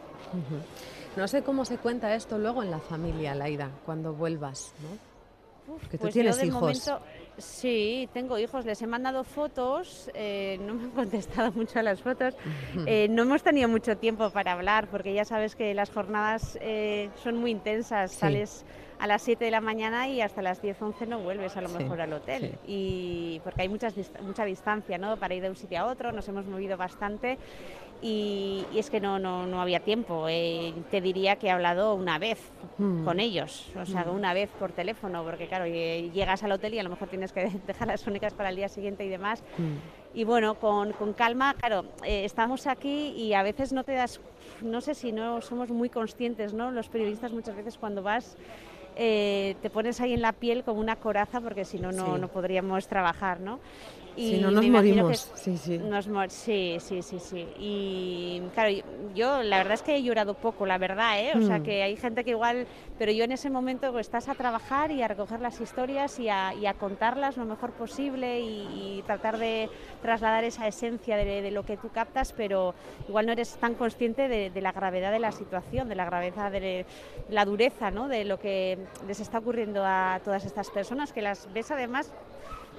No 1.17 1.29
sé 1.29 1.43
cómo 1.43 1.65
se 1.65 1.77
cuenta 1.79 2.15
esto 2.15 2.39
luego 2.39 2.63
en 2.63 2.71
la 2.71 2.79
familia, 2.79 3.35
Laida, 3.35 3.71
cuando 3.85 4.13
vuelvas, 4.15 4.73
¿no? 4.81 5.79
Que 5.91 5.99
tú 5.99 6.03
Pues 6.03 6.15
tienes 6.15 6.37
yo 6.37 6.41
de 6.43 6.47
hijos. 6.49 6.61
momento, 6.61 7.01
sí, 7.39 8.09
tengo 8.13 8.39
hijos, 8.39 8.65
les 8.65 8.81
he 8.83 8.87
mandado 8.87 9.25
fotos, 9.25 10.11
eh, 10.15 10.59
no 10.63 10.75
me 10.75 10.85
han 10.85 10.91
contestado 11.03 11.53
mucho 11.53 11.79
a 11.79 11.83
las 11.83 12.01
fotos, 12.01 12.35
Eh, 12.87 13.09
no 13.11 13.23
hemos 13.23 13.43
tenido 13.43 13.69
mucho 13.69 13.97
tiempo 13.97 14.31
para 14.31 14.53
hablar 14.53 14.89
porque 14.89 15.15
ya 15.15 15.25
sabes 15.25 15.55
que 15.57 15.75
las 15.75 15.91
jornadas 15.91 16.59
eh, 16.61 17.09
son 17.23 17.37
muy 17.37 17.51
intensas, 17.51 18.13
Sí. 18.13 18.19
sales 18.19 18.65
a 18.99 19.07
las 19.07 19.23
7 19.23 19.45
de 19.47 19.51
la 19.51 19.61
mañana 19.61 20.09
y 20.09 20.21
hasta 20.21 20.43
las 20.43 20.63
10, 20.63 20.81
11 20.81 21.07
no 21.07 21.19
vuelves 21.19 21.57
a 21.57 21.61
lo 21.61 21.69
Sí, 21.69 21.77
mejor 21.79 22.01
al 22.01 22.13
hotel. 22.13 22.57
Y 22.67 23.41
porque 23.43 23.63
hay 23.63 23.69
muchas, 23.69 23.95
mucha 24.23 24.45
distancia 24.45 24.97
¿no? 24.97 25.17
para 25.17 25.35
ir 25.35 25.43
de 25.43 25.49
un 25.51 25.57
sitio 25.57 25.81
a 25.81 25.87
otro, 25.87 26.13
nos 26.13 26.29
hemos 26.29 26.47
movido 26.47 26.77
bastante 26.77 27.37
y, 28.01 28.65
y 28.73 28.79
es 28.79 28.91
que 28.91 29.01
no, 29.01 29.19
no, 29.19 29.47
no 29.47 29.61
había 29.61 29.81
tiempo. 29.81 30.27
Eh, 30.29 30.73
te 30.91 31.01
diría 31.01 31.37
que 31.37 31.47
he 31.49 31.51
hablado 31.51 31.95
una 31.95 32.19
vez 32.19 32.39
Mm. 32.79 33.05
con 33.05 33.21
ellos, 33.21 33.71
o 33.77 33.85
sea, 33.87 34.05
Mm. 34.05 34.15
una 34.17 34.35
vez 34.35 34.51
por 34.59 34.73
teléfono, 34.73 35.23
porque 35.25 35.47
claro, 35.47 35.65
eh, 35.67 36.11
llegas 36.13 36.43
al 36.43 36.53
hotel 36.53 36.75
y 36.75 36.79
a 36.79 36.83
lo 36.83 36.91
mejor 36.91 37.09
tienes 37.09 37.22
que 37.31 37.49
dejar 37.67 37.87
las 37.89 38.05
únicas 38.07 38.35
para 38.35 38.49
el 38.49 38.57
día 38.57 38.69
siguiente 38.69 39.05
y 39.05 39.09
demás. 39.09 39.45
Y 40.15 40.25
bueno, 40.25 40.57
con, 40.57 40.93
con 40.95 41.13
calma, 41.13 41.55
claro, 41.55 41.85
eh, 42.05 42.25
estamos 42.25 42.67
aquí 42.67 43.11
y 43.17 43.35
a 43.35 43.43
veces 43.43 43.73
no 43.73 43.85
te 43.85 43.93
das, 43.93 44.21
no 44.63 44.81
sé 44.81 44.95
si 44.95 45.13
no 45.13 45.41
somos 45.41 45.71
muy 45.71 45.89
conscientes, 45.91 46.53
¿no? 46.53 46.71
Los 46.71 46.89
periodistas 46.89 47.33
muchas 47.33 47.55
veces 47.55 47.79
cuando 47.79 48.03
vas 48.03 48.37
eh, 48.97 49.55
te 49.63 49.71
pones 49.71 50.01
ahí 50.03 50.13
en 50.13 50.21
la 50.21 50.33
piel 50.33 50.65
como 50.65 50.79
una 50.81 50.97
coraza 50.97 51.41
porque 51.41 51.65
si 51.65 51.79
no, 51.79 51.93
no, 51.93 52.15
Sí. 52.17 52.21
no 52.21 52.29
podríamos 52.29 52.89
trabajar, 52.89 53.41
¿no? 53.41 53.59
Si 54.17 54.39
no, 54.39 54.51
nos 54.51 54.65
imagino 54.65 54.95
que 54.97 55.03
morimos. 55.03 55.33
Sí, 55.35 55.57
sí. 55.57 55.79
nos 55.79 56.07
mor- 56.09 56.31
sí, 56.31 56.77
sí, 56.81 57.03
sí, 57.03 57.19
sí. 57.19 57.49
Y 57.57 58.43
claro, 58.53 58.71
y- 58.71 58.85
yo 59.15 59.43
la 59.43 59.59
verdad 59.59 59.75
es 59.75 59.83
que 59.83 59.97
he 59.97 60.03
llorado 60.03 60.35
poco, 60.35 60.67
la 60.67 60.77
verdad, 60.79 61.19
¿eh? 61.21 61.33
O 61.37 61.41
sea, 61.43 61.59
Mm. 61.59 61.63
que 61.63 61.83
hay 61.83 61.97
gente 61.97 62.23
que 62.25 62.31
igual, 62.31 62.67
pero 62.99 63.11
yo 63.13 63.25
en 63.25 63.33
ese 63.33 63.49
momento 63.51 63.91
pues, 63.93 64.07
estás 64.07 64.29
a 64.29 64.35
trabajar 64.35 64.91
y 64.91 65.03
a 65.03 65.09
recoger 65.09 65.41
las 65.41 65.61
historias 65.61 66.19
y 66.19 66.29
a, 66.29 66.55
y 66.55 66.67
a 66.67 66.75
contarlas 66.75 67.37
lo 67.37 67.45
mejor 67.47 67.73
posible 67.73 68.41
y, 68.41 68.99
y 68.99 69.03
tratar 69.03 69.39
de 69.39 69.71
trasladar 70.03 70.45
esa 70.45 70.69
esencia 70.69 71.17
de, 71.17 71.41
de 71.43 71.51
lo 71.51 71.65
que 71.65 71.77
tú 71.77 71.89
captas, 71.89 72.33
pero 72.37 72.75
igual 73.09 73.27
no 73.27 73.33
eres 73.33 73.57
tan 73.57 73.75
consciente 73.75 74.29
de, 74.29 74.51
de 74.51 74.61
la 74.61 74.73
gravedad 74.73 75.11
de 75.13 75.19
la 75.21 75.33
situación, 75.33 75.89
de 75.89 75.95
la 75.95 76.05
gravedad 76.05 76.51
de 76.53 76.85
la 77.31 77.45
dureza, 77.45 77.91
¿no? 77.91 78.09
De 78.09 78.25
lo 78.25 78.39
que 78.39 78.79
les 79.07 79.21
está 79.21 79.39
ocurriendo 79.39 79.83
a 79.85 80.21
todas 80.25 80.45
estas 80.45 80.71
personas, 80.71 81.13
que 81.13 81.23
las 81.23 81.51
ves 81.53 81.71
además 81.71 82.13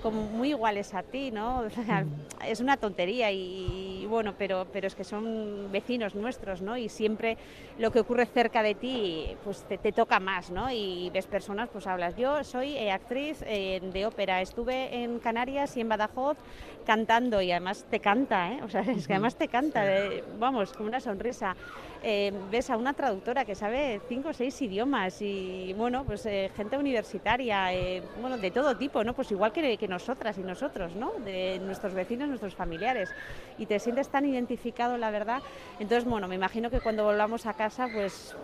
como 0.03 0.21
muy 0.27 0.49
iguales 0.49 0.93
a 0.93 1.01
ti, 1.01 1.31
¿no? 1.31 1.61
O 1.65 1.69
sea, 1.69 2.05
es 2.45 2.59
una 2.59 2.77
tontería 2.77 3.31
y, 3.31 4.01
y 4.02 4.02
bueno, 4.13 4.33
pero, 4.35 4.67
pero 4.71 4.87
es 4.87 4.95
que 4.95 5.03
son 5.03 5.71
vecinos 5.71 6.15
nuestros, 6.15 6.61
¿no? 6.61 6.77
Y 6.77 6.89
siempre 6.89 7.37
lo 7.75 7.91
que 7.91 7.99
ocurre 7.99 8.25
cerca 8.25 8.63
de 8.63 8.75
ti, 8.75 9.37
pues 9.41 9.65
te, 9.65 9.77
te 9.77 9.91
toca 9.93 10.19
más, 10.19 10.49
¿no? 10.51 10.71
Y 10.71 11.09
ves 11.11 11.27
personas, 11.27 11.69
pues 11.69 11.87
hablas. 11.87 12.15
Yo 12.15 12.43
soy 12.43 12.75
eh, 12.77 12.91
actriz 12.91 13.43
eh, 13.45 13.79
de 13.81 14.05
ópera, 14.05 14.41
estuve 14.41 15.03
en 15.03 15.19
Canarias 15.19 15.75
y 15.77 15.81
en 15.81 15.89
Badajoz 15.89 16.37
cantando 16.83 17.41
y 17.41 17.51
además 17.51 17.85
te 17.89 17.99
canta, 17.99 18.53
¿eh? 18.53 18.59
O 18.63 18.69
sea, 18.69 18.81
es 18.81 19.07
que 19.07 19.13
además 19.13 19.35
te 19.37 19.49
canta, 19.49 19.83
de- 19.85 20.23
vamos, 20.27 20.73
con 20.73 20.85
una 20.87 20.99
sonrisa. 21.01 21.55
Eh, 22.01 22.31
ves 22.33 22.69
a 22.69 22.77
una 22.77 22.93
traductora 22.93 23.45
que 23.45 23.55
sabe 23.55 24.01
cinco 24.07 24.29
o 24.29 24.33
seis 24.33 24.61
idiomas 24.61 25.21
y, 25.21 25.73
bueno, 25.75 26.05
pues 26.05 26.25
eh, 26.25 26.49
gente 26.53 26.77
universitaria, 26.77 27.73
eh, 27.73 28.03
bueno, 28.13 28.37
de 28.37 28.51
todo 28.51 28.75
tipo, 28.75 29.03
¿no? 29.03 29.13
Pues 29.13 29.31
igual 29.31 29.51
que, 29.53 29.77
que 29.77 29.87
nosotras 29.87 30.37
y 30.37 30.43
nosotros, 30.43 30.95
¿no? 30.95 31.13
De 31.19 31.59
nuestros 31.61 31.93
vecinos, 31.93 32.27
nuestros 32.29 32.55
familiares. 32.55 33.15
Y 33.57 33.67
te 33.67 33.79
sientes 33.79 34.02
tan 34.09 34.25
identificado, 34.25 34.97
la 34.97 35.11
verdad. 35.11 35.41
Entonces, 35.79 36.05
bueno, 36.09 36.27
me 36.27 36.35
imagino 36.35 36.69
que 36.69 36.79
cuando 36.79 37.03
volvamos 37.03 37.45
a 37.45 37.53
casa, 37.53 37.87
pues 37.93 38.35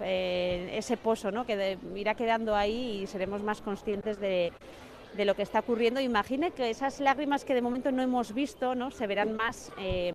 eh, 0.00 0.70
ese 0.74 0.96
pozo, 0.96 1.30
¿no? 1.30 1.46
Que 1.46 1.78
irá 1.94 2.14
quedando 2.14 2.54
ahí 2.54 3.02
y 3.02 3.06
seremos 3.06 3.42
más 3.42 3.60
conscientes 3.60 4.18
de 4.20 4.52
de 5.16 5.24
lo 5.24 5.34
que 5.34 5.42
está 5.42 5.60
ocurriendo. 5.60 6.00
Imagine 6.00 6.50
que 6.50 6.70
esas 6.70 7.00
lágrimas 7.00 7.44
que 7.44 7.54
de 7.54 7.62
momento 7.62 7.90
no 7.90 8.02
hemos 8.02 8.32
visto, 8.34 8.74
¿no? 8.74 8.90
Se 8.90 9.06
verán 9.06 9.34
más, 9.34 9.72
eh, 9.78 10.12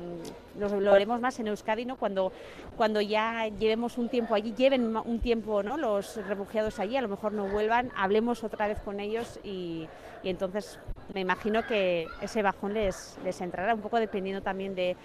lo 0.58 0.92
veremos 0.92 1.20
más 1.20 1.40
en 1.40 1.48
Euskadi, 1.48 1.86
¿no? 1.86 1.98
Cuando, 1.98 2.32
cuando 2.78 3.02
ya 3.02 3.48
llevemos 3.48 3.98
un 3.98 4.10
tiempo 4.10 4.36
allí, 4.36 4.54
lleven 4.54 4.96
un 4.96 5.20
tiempo, 5.20 5.64
¿no? 5.64 5.78
Los 5.78 6.18
refugiados 6.28 6.80
allí, 6.80 6.98
a 6.98 7.02
lo 7.02 7.10
mejor 7.10 7.34
no 7.34 7.48
vuelvan, 7.48 7.92
hablemos 7.96 8.44
otra 8.44 8.68
vez 8.68 8.80
con 8.82 9.00
ellos 9.00 9.40
y, 9.44 9.88
y 10.24 10.30
entonces 10.30 10.80
me 11.14 11.22
imagino 11.22 11.66
que 11.66 12.08
ese 12.22 12.42
bajón 12.42 12.74
les, 12.74 13.18
les 13.24 13.40
entrará 13.42 13.74
un 13.74 13.82
poco 13.82 14.00
dependiendo 14.00 14.42
también 14.42 14.76
de 14.76 14.96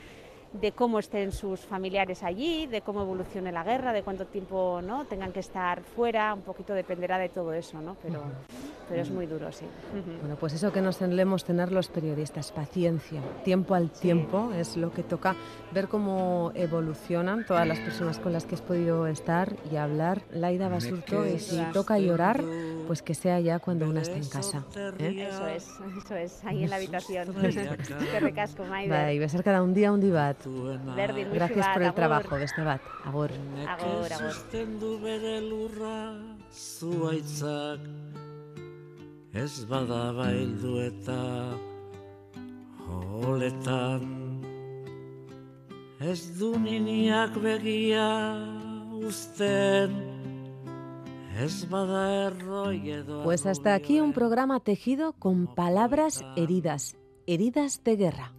de 0.60 0.72
cómo 0.72 0.98
estén 0.98 1.32
sus 1.32 1.60
familiares 1.60 2.22
allí, 2.22 2.66
de 2.66 2.80
cómo 2.80 3.02
evolucione 3.02 3.52
la 3.52 3.64
guerra, 3.64 3.92
de 3.92 4.02
cuánto 4.02 4.26
tiempo 4.26 4.80
no 4.82 5.04
tengan 5.06 5.32
que 5.32 5.40
estar 5.40 5.82
fuera, 5.82 6.34
un 6.34 6.42
poquito 6.42 6.74
dependerá 6.74 7.18
de 7.18 7.28
todo 7.28 7.52
eso, 7.52 7.80
¿no? 7.80 7.96
Pero, 8.02 8.22
pero 8.88 9.02
es 9.02 9.10
muy 9.10 9.26
duro, 9.26 9.50
sí. 9.52 9.66
Bueno, 10.20 10.36
pues 10.36 10.54
eso 10.54 10.72
que 10.72 10.80
nos 10.80 10.96
solemos 10.96 11.44
tener 11.44 11.72
los 11.72 11.88
periodistas, 11.88 12.52
paciencia, 12.52 13.20
tiempo 13.44 13.74
al 13.74 13.90
tiempo, 13.90 14.52
es 14.52 14.76
lo 14.76 14.92
que 14.92 15.02
toca 15.02 15.36
ver 15.72 15.88
cómo 15.88 16.52
evolucionan 16.54 17.44
todas 17.44 17.66
las 17.66 17.78
personas 17.78 18.18
con 18.18 18.32
las 18.32 18.46
que 18.46 18.54
has 18.54 18.62
podido 18.62 19.06
estar 19.06 19.56
y 19.70 19.76
habbar. 19.76 20.22
Laida 20.30 20.68
Basurto, 20.68 21.26
y 21.26 21.38
si 21.38 21.60
toca 21.72 21.98
llorar, 21.98 22.42
pues 22.86 23.02
que 23.02 23.14
sea 23.14 23.40
ya 23.40 23.58
cuando 23.58 23.88
una 23.88 24.02
está 24.02 24.16
en 24.16 24.28
casa. 24.28 24.64
¿eh? 24.98 25.28
Eso 25.28 25.46
es, 25.48 25.68
eso 26.04 26.14
es, 26.14 26.44
ahí 26.44 26.64
en 26.64 26.70
la 26.70 26.76
habitación. 26.76 27.34
Qué 28.12 28.20
recasco, 28.20 28.64
Maider. 28.64 28.90
Bai, 28.90 29.18
besarkada 29.18 29.58
handia 29.58 29.90
handi 29.90 30.10
bat. 30.10 30.45
Berdin, 30.45 30.45
musu 30.45 30.45
Gracias 31.32 31.68
por 31.68 31.82
el 31.82 31.88
agur. 31.88 31.96
trabajo, 31.96 32.36
beste 32.36 32.62
bat. 32.62 32.80
Agur. 33.04 33.30
Agur, 33.68 34.12
agur. 34.12 34.32
Sustendu 34.32 34.98
bere 35.00 35.40
lurra 35.40 36.36
zuaitzak 36.52 37.80
Ez 39.36 39.66
bada 39.68 40.12
baildu 40.16 40.78
eta 40.80 41.20
Holetan 42.88 44.06
Ez 46.00 46.38
du 46.38 46.54
niniak 46.58 47.36
begia 47.42 48.08
edo 52.84 53.24
Pues 53.24 53.46
hasta 53.46 53.74
aquí 53.74 54.00
un 54.00 54.12
programa 54.12 54.60
tejido 54.60 55.12
con 55.12 55.54
palabras 55.54 56.24
heridas, 56.36 56.96
heridas 57.26 57.84
de 57.84 57.96
guerra. 57.96 58.32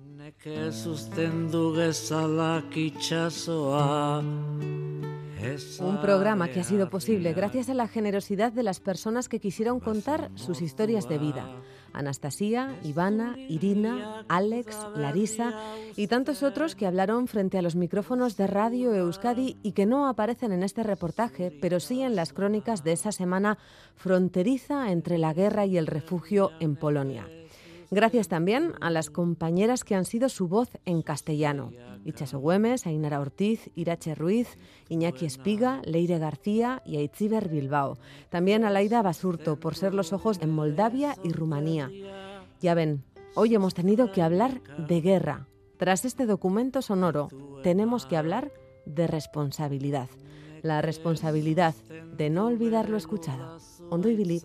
Un 5.80 6.02
programa 6.02 6.48
que 6.50 6.60
ha 6.60 6.64
sido 6.64 6.90
posible 6.90 7.34
gracias 7.34 7.70
a 7.70 7.74
la 7.74 7.88
generosidad 7.88 8.52
de 8.52 8.64
las 8.64 8.80
personas 8.80 9.30
que 9.30 9.40
quisieron 9.40 9.80
contar 9.80 10.30
sus 10.36 10.62
historias 10.62 11.10
de 11.10 11.18
vida. 11.18 11.50
Anastasia, 11.94 12.76
Ivana, 12.84 13.36
Irina, 13.50 14.26
Alex, 14.28 14.78
Larisa 14.96 15.54
y 15.96 16.08
tantos 16.08 16.44
otros 16.44 16.76
que 16.76 16.86
hablaron 16.86 17.28
frente 17.28 17.58
a 17.58 17.62
los 17.62 17.76
micrófonos 17.76 18.38
de 18.38 18.48
Radio 18.48 18.94
Euskadi 18.94 19.58
y 19.64 19.72
que 19.72 19.86
no 19.86 20.08
aparecen 20.08 20.52
en 20.52 20.64
este 20.64 20.84
reportaje, 20.84 21.52
pero 21.62 21.80
sí 21.80 22.02
en 22.02 22.16
las 22.16 22.34
crónicas 22.34 22.84
de 22.84 22.92
esa 22.92 23.12
semana 23.12 23.58
fronteriza 23.96 24.92
entre 24.92 25.18
la 25.18 25.34
guerra 25.34 25.66
y 25.66 25.78
el 25.78 25.88
refugio 25.88 26.52
en 26.60 26.76
Polonia. 26.76 27.28
Gracias 27.90 28.28
también 28.28 28.74
a 28.82 28.90
las 28.90 29.10
compañeras 29.10 29.84
que 29.84 29.96
han 29.96 30.04
sido 30.04 30.28
su 30.28 30.48
voz 30.48 30.70
en 30.86 31.02
castellano. 31.02 31.72
Itxaso 32.04 32.40
Güemes, 32.40 32.86
Ainara 32.86 33.20
Ortiz, 33.20 33.70
Irache 33.76 34.14
Ruiz, 34.14 34.58
Iñaki 34.90 35.26
Espiga, 35.26 35.82
Leire 35.86 36.20
García 36.20 36.82
y 36.86 36.98
Aitziber 36.98 37.48
Bilbao. 37.48 37.98
También 38.30 38.66
a 38.66 38.72
Laida 38.72 39.02
Basurto 39.02 39.58
por 39.60 39.76
ser 39.76 39.94
los 39.94 40.12
ojos 40.12 40.40
en 40.42 40.52
Moldavia 40.52 41.16
y 41.24 41.32
Rumanía. 41.32 41.90
Ya 42.62 42.74
ven, 42.74 43.04
hoy 43.36 43.56
hemos 43.56 43.74
tenido 43.74 44.12
que 44.12 44.22
hablar 44.22 44.62
de 44.88 45.02
guerra. 45.02 45.48
Tras 45.78 46.06
este 46.06 46.26
documento 46.26 46.82
sonoro, 46.82 47.30
tenemos 47.64 48.06
que 48.06 48.18
hablar 48.18 48.52
de 48.86 49.08
responsabilidad. 49.08 50.10
La 50.64 50.82
responsabilidad 50.82 51.76
de 52.18 52.30
no 52.30 52.48
olvidar 52.48 52.90
lo 52.90 52.98
escuchado. 52.98 53.60
Ondo 53.90 54.10
ibili. 54.10 54.42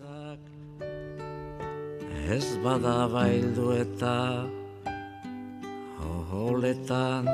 Ez 2.31 2.57
bada 2.63 3.07
baildu 3.11 3.71
eta 3.75 4.47
holetan 6.31 7.27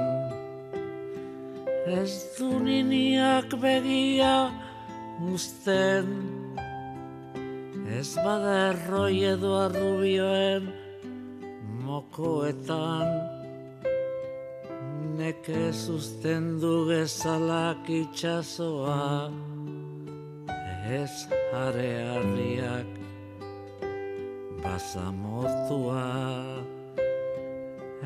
Ez 1.85 2.13
du 2.37 2.59
niniak 2.59 3.53
begia 3.61 4.51
usten. 5.33 6.09
Ez 7.99 8.15
bada 8.25 8.53
erroi 8.69 9.23
edo 9.33 9.55
arrubioen 9.65 10.69
mokoetan. 11.85 13.09
Nekez 15.17 15.89
usten 15.89 16.59
du 16.61 16.85
gezalak 16.89 17.89
itxasoa 17.89 19.31
Ez 20.99 21.15
harearriak 21.53 22.98
basamortua 24.63 26.07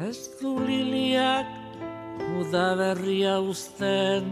Ez 0.10 0.20
du 0.40 0.58
liliak 0.68 1.50
udaberria 2.40 3.40
usten 3.40 4.30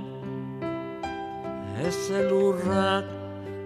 Ez 1.81 2.11
elurrak 2.13 3.05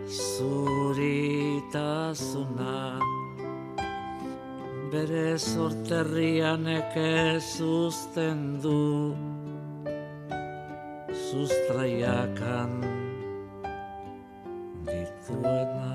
zuritasuna. 0.07 1.79
Bere 4.91 5.37
sorterrian 5.37 6.67
ekez 6.69 7.61
usten 7.61 8.61
du. 8.63 9.15
Sustraiakan 11.25 12.71
dituenak 14.85 15.94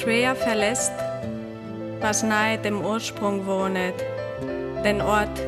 schwer 0.00 0.34
verlässt, 0.34 0.92
was 2.00 2.22
nahe 2.22 2.58
dem 2.58 2.84
Ursprung 2.84 3.46
wohnet, 3.46 3.94
den 4.82 5.00
Ort. 5.00 5.40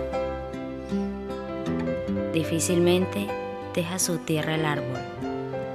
Difícilmente 2.33 3.27
deja 3.75 3.99
su 3.99 4.19
tierra 4.19 4.55
el 4.55 4.65
árbol, 4.65 5.01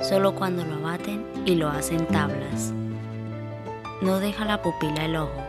solo 0.02 0.34
cuando 0.36 0.64
lo 0.66 0.76
abaten 0.76 1.26
y 1.46 1.56
lo 1.56 1.70
hacen 1.70 2.06
tablas. 2.08 2.74
No 4.02 4.20
deja 4.20 4.46
la 4.46 4.62
pupila 4.62 5.06
el 5.06 5.16
ojo, 5.16 5.44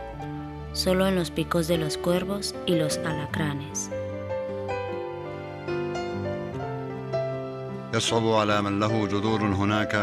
solo 0.73 1.07
en 1.07 1.15
los 1.15 1.31
picos 1.31 1.67
de 1.67 1.77
los 1.77 1.97
cuervos 1.97 2.55
y 2.65 2.75
los 2.75 2.97
alacranes. 2.99 3.89
يصعب 7.95 8.27
على 8.27 8.61
من 8.61 8.79
له 8.79 9.07
جذور 9.07 9.41
هناك 9.41 9.95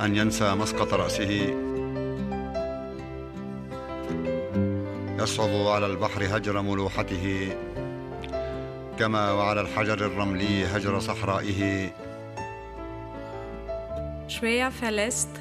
أن 0.00 0.16
ينسى 0.16 0.54
مسقط 0.54 0.94
رأسه 0.94 1.54
يصعب 5.24 5.66
على 5.66 5.86
البحر 5.86 6.36
هجر 6.36 6.62
ملوحته 6.62 7.56
كما 8.98 9.32
وعلى 9.32 9.60
الحجر 9.60 10.06
الرملي 10.06 10.64
هجر 10.64 11.00
صحرائه 11.00 11.90
Schwer 14.28 14.70
verlässt, 14.70 15.32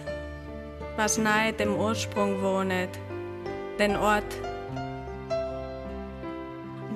was 0.98 1.18
nahe 1.20 1.54
dem 1.54 1.76
Ursprung 1.76 2.42
wohnet, 2.42 2.94
den 3.78 3.96
Ort. 3.96 4.32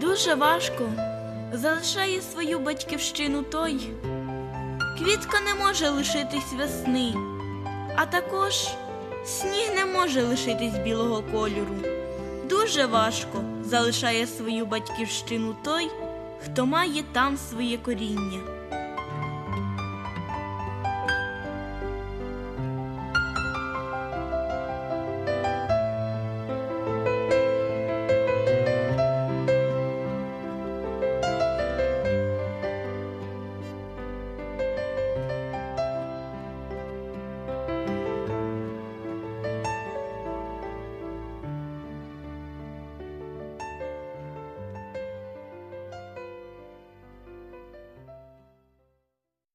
Дуже 0.01 0.35
важко 0.35 0.83
залишає 1.53 2.21
свою 2.21 2.59
батьківщину 2.59 3.43
той. 3.43 3.89
Квітка 4.97 5.37
не 5.41 5.65
може 5.65 5.89
лишитись 5.89 6.53
весни, 6.57 7.13
а 7.95 8.05
також 8.05 8.67
сніг 9.25 9.71
не 9.75 9.85
може 9.85 10.21
лишитись 10.21 10.77
білого 10.77 11.23
кольору. 11.31 11.75
Дуже 12.48 12.86
важко 12.86 13.44
залишає 13.64 14.26
свою 14.26 14.66
батьківщину 14.66 15.56
той, 15.64 15.90
хто 16.44 16.66
має 16.66 17.02
там 17.12 17.36
своє 17.36 17.78
коріння. 17.78 18.57